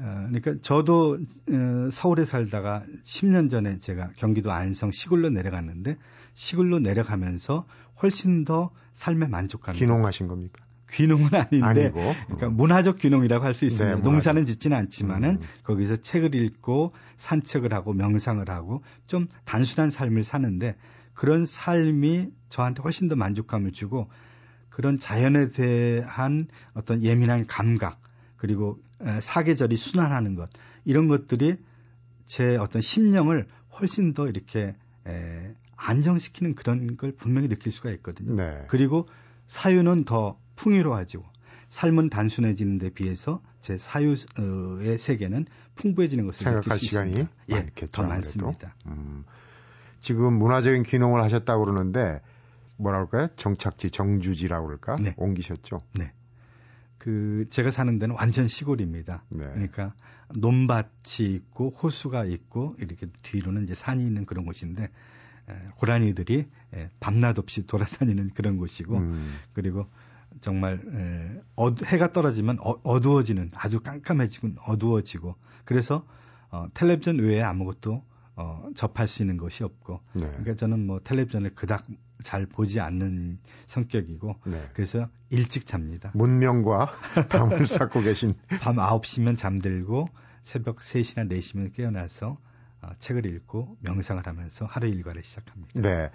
어, 0.00 0.26
그러니까 0.28 0.54
저도 0.62 1.18
어, 1.50 1.90
서울에 1.90 2.24
살다가 2.24 2.84
10년 3.02 3.50
전에 3.50 3.78
제가 3.78 4.10
경기도 4.16 4.50
안성 4.50 4.90
시골로 4.90 5.28
내려갔는데 5.28 5.98
시골로 6.34 6.78
내려가면서 6.78 7.66
훨씬 8.02 8.44
더 8.44 8.70
삶에 8.92 9.26
만족합니다. 9.26 9.78
귀농하신 9.84 10.28
겁니까? 10.28 10.64
귀농은 10.92 11.34
아닌데 11.34 11.84
아니고. 11.86 12.00
그러니까 12.26 12.48
문화적 12.50 12.98
귀농이라고 12.98 13.44
할 13.44 13.54
수 13.54 13.64
있습니다. 13.64 13.96
네, 13.96 14.02
농사는 14.02 14.44
짓지는 14.44 14.76
않지만은 14.76 15.30
음. 15.36 15.40
거기서 15.64 15.96
책을 15.96 16.34
읽고 16.34 16.92
산책을 17.16 17.72
하고 17.72 17.94
명상을 17.94 18.48
하고 18.50 18.82
좀 19.06 19.28
단순한 19.44 19.90
삶을 19.90 20.22
사는데 20.24 20.76
그런 21.14 21.46
삶이 21.46 22.28
저한테 22.48 22.82
훨씬 22.82 23.08
더 23.08 23.16
만족감을 23.16 23.72
주고 23.72 24.10
그런 24.68 24.98
자연에 24.98 25.48
대한 25.48 26.46
어떤 26.74 27.02
예민한 27.02 27.46
감각 27.46 28.00
그리고 28.36 28.78
사계절이 29.20 29.76
순환하는 29.76 30.34
것 30.34 30.48
이런 30.84 31.08
것들이 31.08 31.56
제 32.24 32.56
어떤 32.56 32.82
심령을 32.82 33.46
훨씬 33.78 34.14
더 34.14 34.26
이렇게 34.26 34.74
에, 35.06 35.54
안정시키는 35.82 36.54
그런 36.54 36.96
걸 36.96 37.12
분명히 37.12 37.48
느낄 37.48 37.72
수가 37.72 37.90
있거든요. 37.92 38.34
네. 38.34 38.64
그리고 38.68 39.08
사유는 39.46 40.04
더 40.04 40.38
풍요로워지고 40.56 41.24
삶은 41.68 42.10
단순해지는 42.10 42.78
데 42.78 42.90
비해서 42.90 43.42
제 43.60 43.76
사유의 43.76 44.98
세계는 44.98 45.46
풍부해지는 45.74 46.26
것을 46.26 46.44
생각할 46.44 46.78
시간이. 46.78 47.26
예, 47.48 47.54
많겠죠, 47.54 47.90
더 47.92 48.02
많습니다. 48.02 48.74
음, 48.86 49.24
지금 50.00 50.34
문화적인 50.34 50.82
귀농을 50.82 51.22
하셨다고 51.22 51.64
그러는데 51.64 52.20
뭐라 52.76 53.04
그럴까요? 53.06 53.28
정착지, 53.36 53.90
정주지라고 53.90 54.66
그럴까? 54.66 54.96
네. 54.96 55.14
옮기셨죠? 55.16 55.78
네. 55.98 56.12
그 56.98 57.46
제가 57.50 57.70
사는 57.70 57.98
데는 57.98 58.14
완전 58.16 58.46
시골입니다. 58.48 59.24
네. 59.30 59.46
그러니까 59.46 59.94
논밭이 60.36 61.26
있고 61.34 61.70
호수가 61.82 62.26
있고 62.26 62.76
이렇게 62.78 63.06
뒤로는 63.22 63.64
이제 63.64 63.74
산이 63.74 64.04
있는 64.04 64.26
그런 64.26 64.44
곳인데 64.44 64.84
에, 64.84 64.88
고라니들이 65.76 66.46
에, 66.74 66.90
밤낮 67.00 67.38
없이 67.38 67.66
돌아다니는 67.66 68.30
그런 68.34 68.56
곳이고 68.58 68.96
음. 68.96 69.34
그리고 69.52 69.86
정말 70.40 70.80
해가 71.84 72.12
떨어지면 72.12 72.58
어, 72.60 73.00
두워지는 73.00 73.50
아주 73.54 73.80
깜깜해지고 73.80 74.50
어두워지고 74.66 75.36
그래서 75.64 76.06
어, 76.50 76.66
텔레비전 76.74 77.18
외에 77.18 77.42
아무것도 77.42 78.02
어, 78.34 78.70
접할 78.74 79.08
수 79.08 79.22
있는 79.22 79.36
것이 79.36 79.62
없고 79.62 80.00
네. 80.14 80.22
그러니까 80.22 80.54
저는 80.54 80.86
뭐 80.86 81.00
텔레비전을 81.00 81.54
그닥 81.54 81.84
잘 82.22 82.46
보지 82.46 82.80
않는 82.80 83.38
성격이고 83.66 84.36
네. 84.46 84.68
그래서 84.72 85.08
일찍 85.30 85.66
잡니다. 85.66 86.12
문명과 86.14 86.92
밤을 87.28 87.66
쌓고 87.66 88.00
계신 88.00 88.34
밤 88.62 88.76
9시면 88.76 89.36
잠들고 89.36 90.08
새벽 90.42 90.78
3시나 90.78 91.30
4시면 91.30 91.72
깨어나서 91.74 92.28
어, 92.28 92.38
책을 92.98 93.26
읽고 93.26 93.76
명상을 93.80 94.26
하면서 94.26 94.66
하루 94.66 94.88
일과를 94.88 95.22
시작합니다. 95.22 95.80
네. 95.80 96.10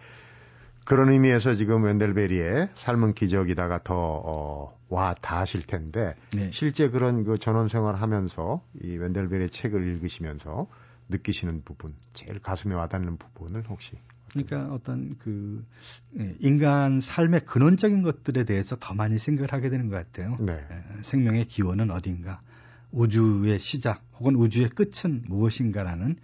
그런 0.85 1.09
의미에서 1.09 1.55
지금 1.55 1.83
웬델베리의 1.83 2.69
삶은 2.75 3.13
기적이다가 3.13 3.83
더 3.83 3.93
어, 3.95 4.79
와 4.87 5.13
닿으실 5.15 5.63
텐데 5.63 6.15
네. 6.31 6.49
실제 6.53 6.89
그런 6.89 7.25
그 7.25 7.37
전원 7.37 7.67
생활을 7.67 8.01
하면서 8.01 8.63
이 8.81 8.95
웬델베리의 8.95 9.49
책을 9.49 9.85
읽으시면서 9.85 10.67
느끼시는 11.09 11.63
부분, 11.63 11.93
제일 12.13 12.39
가슴에 12.39 12.73
와닿는 12.73 13.17
부분을 13.17 13.63
혹시 13.69 13.97
그러니까 14.31 14.73
어떤 14.73 15.17
그 15.17 15.65
예, 16.19 16.35
인간 16.39 17.01
삶의 17.01 17.45
근원적인 17.45 18.01
것들에 18.01 18.43
대해서 18.43 18.75
더 18.79 18.93
많이 18.93 19.17
생각을 19.17 19.51
하게 19.53 19.69
되는 19.69 19.89
것 19.89 19.95
같아요. 19.95 20.37
네. 20.39 20.53
예, 20.53 21.01
생명의 21.01 21.47
기원은 21.47 21.91
어딘가, 21.91 22.41
우주의 22.91 23.59
시작 23.59 24.03
혹은 24.19 24.35
우주의 24.35 24.69
끝은 24.69 25.23
무엇인가라는 25.27 26.17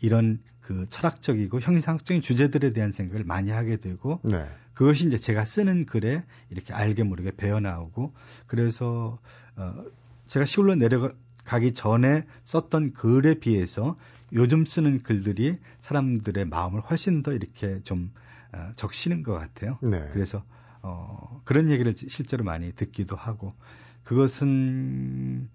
이런 0.00 0.40
그 0.60 0.86
철학적이고 0.90 1.60
형이상학적인 1.60 2.20
주제들에 2.20 2.72
대한 2.72 2.92
생각을 2.92 3.24
많이 3.24 3.50
하게 3.50 3.76
되고 3.78 4.20
네. 4.22 4.46
그것이 4.74 5.06
이제 5.06 5.16
제가 5.16 5.44
쓰는 5.44 5.86
글에 5.86 6.24
이렇게 6.50 6.74
알게 6.74 7.04
모르게 7.04 7.32
배어 7.36 7.58
나오고 7.58 8.12
그래서 8.46 9.18
어 9.56 9.84
제가 10.26 10.44
시골로 10.44 10.74
내려가기 10.74 11.72
전에 11.72 12.26
썼던 12.44 12.92
글에 12.92 13.40
비해서 13.40 13.96
요즘 14.32 14.66
쓰는 14.66 15.02
글들이 15.02 15.58
사람들의 15.80 16.44
마음을 16.44 16.80
훨씬 16.82 17.22
더 17.22 17.32
이렇게 17.32 17.80
좀 17.82 18.12
어, 18.52 18.72
적시는 18.76 19.22
것 19.22 19.32
같아요. 19.38 19.78
네. 19.82 20.06
그래서 20.12 20.44
어 20.82 21.40
그런 21.44 21.70
얘기를 21.70 21.94
실제로 21.96 22.44
많이 22.44 22.72
듣기도 22.72 23.16
하고 23.16 23.54
그것은 24.04 25.48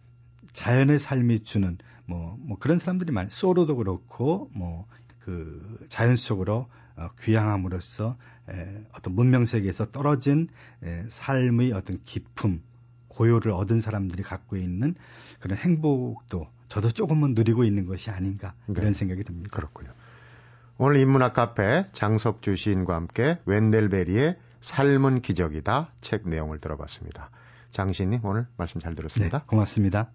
자연의 0.52 1.00
삶이 1.00 1.44
주는 1.44 1.78
뭐, 2.06 2.38
뭐 2.40 2.58
그런 2.60 2.78
사람들이 2.80 3.12
많이 3.12 3.30
소로도 3.32 3.76
그렇고 3.76 4.50
뭐 4.54 4.86
그 5.24 5.86
자연 5.90 6.16
속으로 6.16 6.68
어, 6.96 7.10
귀향함으로써 7.22 8.18
에, 8.50 8.84
어떤 8.94 9.16
문명 9.16 9.46
세계에서 9.46 9.92
떨어진 9.92 10.48
에, 10.84 11.06
삶의 11.08 11.72
어떤 11.72 12.00
기품, 12.04 12.62
고요를 13.08 13.52
얻은 13.52 13.82
사람들이 13.82 14.22
갖고 14.22 14.58
있는 14.58 14.96
그런 15.40 15.58
행복도 15.58 16.48
저도 16.68 16.92
조금은 16.92 17.34
누리고 17.36 17.64
있는 17.64 17.86
것이 17.86 18.10
아닌가 18.12 18.54
이런 18.68 18.88
네. 18.88 18.94
생각이 18.94 19.24
듭니다. 19.24 19.50
그렇군요. 19.52 19.92
오늘 20.78 20.98
인문학 20.98 21.34
카페 21.34 21.88
장석주 21.94 22.56
시인과 22.56 22.96
함께 22.96 23.40
웬델베리의 23.46 24.38
삶은 24.62 25.22
기적이다 25.22 25.94
책 26.02 26.28
내용을 26.28 26.60
들어봤습니다. 26.60 27.30
장 27.72 27.92
시인님 27.92 28.24
오늘 28.24 28.48
말씀 28.58 28.82
잘 28.82 28.94
들었습니다. 28.96 29.40
네, 29.40 29.44
고맙습니다. 29.48 30.12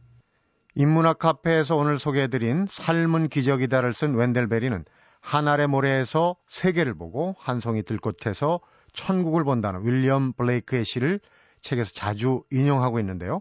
인문학 0.79 1.19
카페에서 1.19 1.75
오늘 1.75 1.99
소개해드린 1.99 2.67
삶은 2.69 3.31
기적이다를 3.31 3.95
쓴 3.95 4.15
웬델베리는 4.15 4.85
하늘의 5.21 5.67
모래에서 5.67 6.37
세계를 6.49 6.95
보고 6.95 7.35
한 7.41 7.59
송이 7.59 7.83
들꽃에서 7.83 8.61
천국을 8.93 9.43
본다는 9.43 9.85
윌리엄 9.85 10.33
블레이크의 10.35 10.85
시를 10.85 11.19
책에서 11.63 11.91
자주 11.91 12.45
인용하고 12.53 13.01
있는데요. 13.01 13.41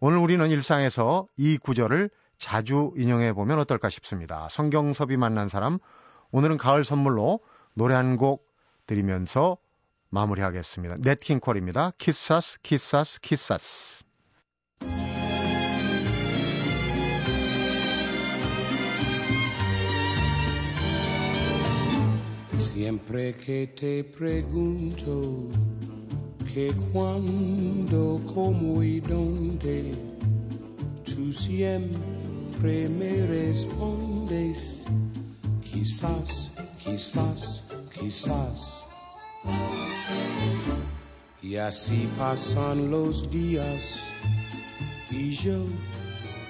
오늘 0.00 0.18
우리는 0.18 0.46
일상에서 0.50 1.26
이 1.38 1.56
구절을 1.56 2.10
자주 2.36 2.92
인용해 2.94 3.32
보면 3.32 3.58
어떨까 3.58 3.88
싶습니다. 3.88 4.46
성경섭이 4.50 5.16
만난 5.16 5.48
사람, 5.48 5.78
오늘은 6.30 6.58
가을 6.58 6.84
선물로 6.84 7.40
노래 7.72 7.94
한 7.94 8.18
곡 8.18 8.46
드리면서 8.86 9.56
마무리하겠습니다. 10.10 10.96
냇 11.00 11.20
킹 11.20 11.41
콜입니다. 11.41 11.92
Quizás, 11.96 12.60
Quizás, 12.60 13.20
Quizás. 13.22 14.09
Siempre 22.90 23.32
que 23.34 23.68
te 23.68 24.02
pregunto 24.02 25.48
que 26.52 26.72
cuando, 26.92 28.20
cómo 28.34 28.82
y 28.82 28.98
dónde, 28.98 29.94
tú 31.04 31.32
siempre 31.32 32.88
me 32.88 33.26
respondes, 33.28 34.82
quizás, 35.62 36.50
quizás, 36.82 37.64
quizás. 37.94 38.88
Y 41.40 41.54
así 41.54 42.10
pasan 42.18 42.90
los 42.90 43.30
días 43.30 44.02
y 45.12 45.30
yo 45.30 45.64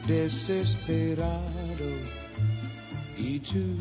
desesperado 0.08 1.90
y 3.18 3.40
tú 3.40 3.76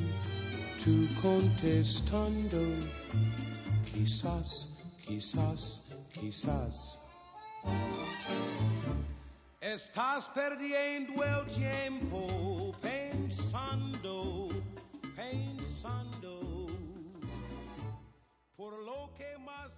tu 0.84 1.08
contestando, 1.22 2.64
quizás, 3.92 4.70
quizás, 5.06 5.82
quizás. 6.14 7.00
Estás 9.60 10.30
perdiendo 10.30 11.22
el 11.24 11.46
tiempo 11.48 12.72
pensando, 12.82 14.48
pensando 15.16 16.66
por 18.56 18.74
lo 18.86 19.14
que 19.16 19.38
más 19.38 19.78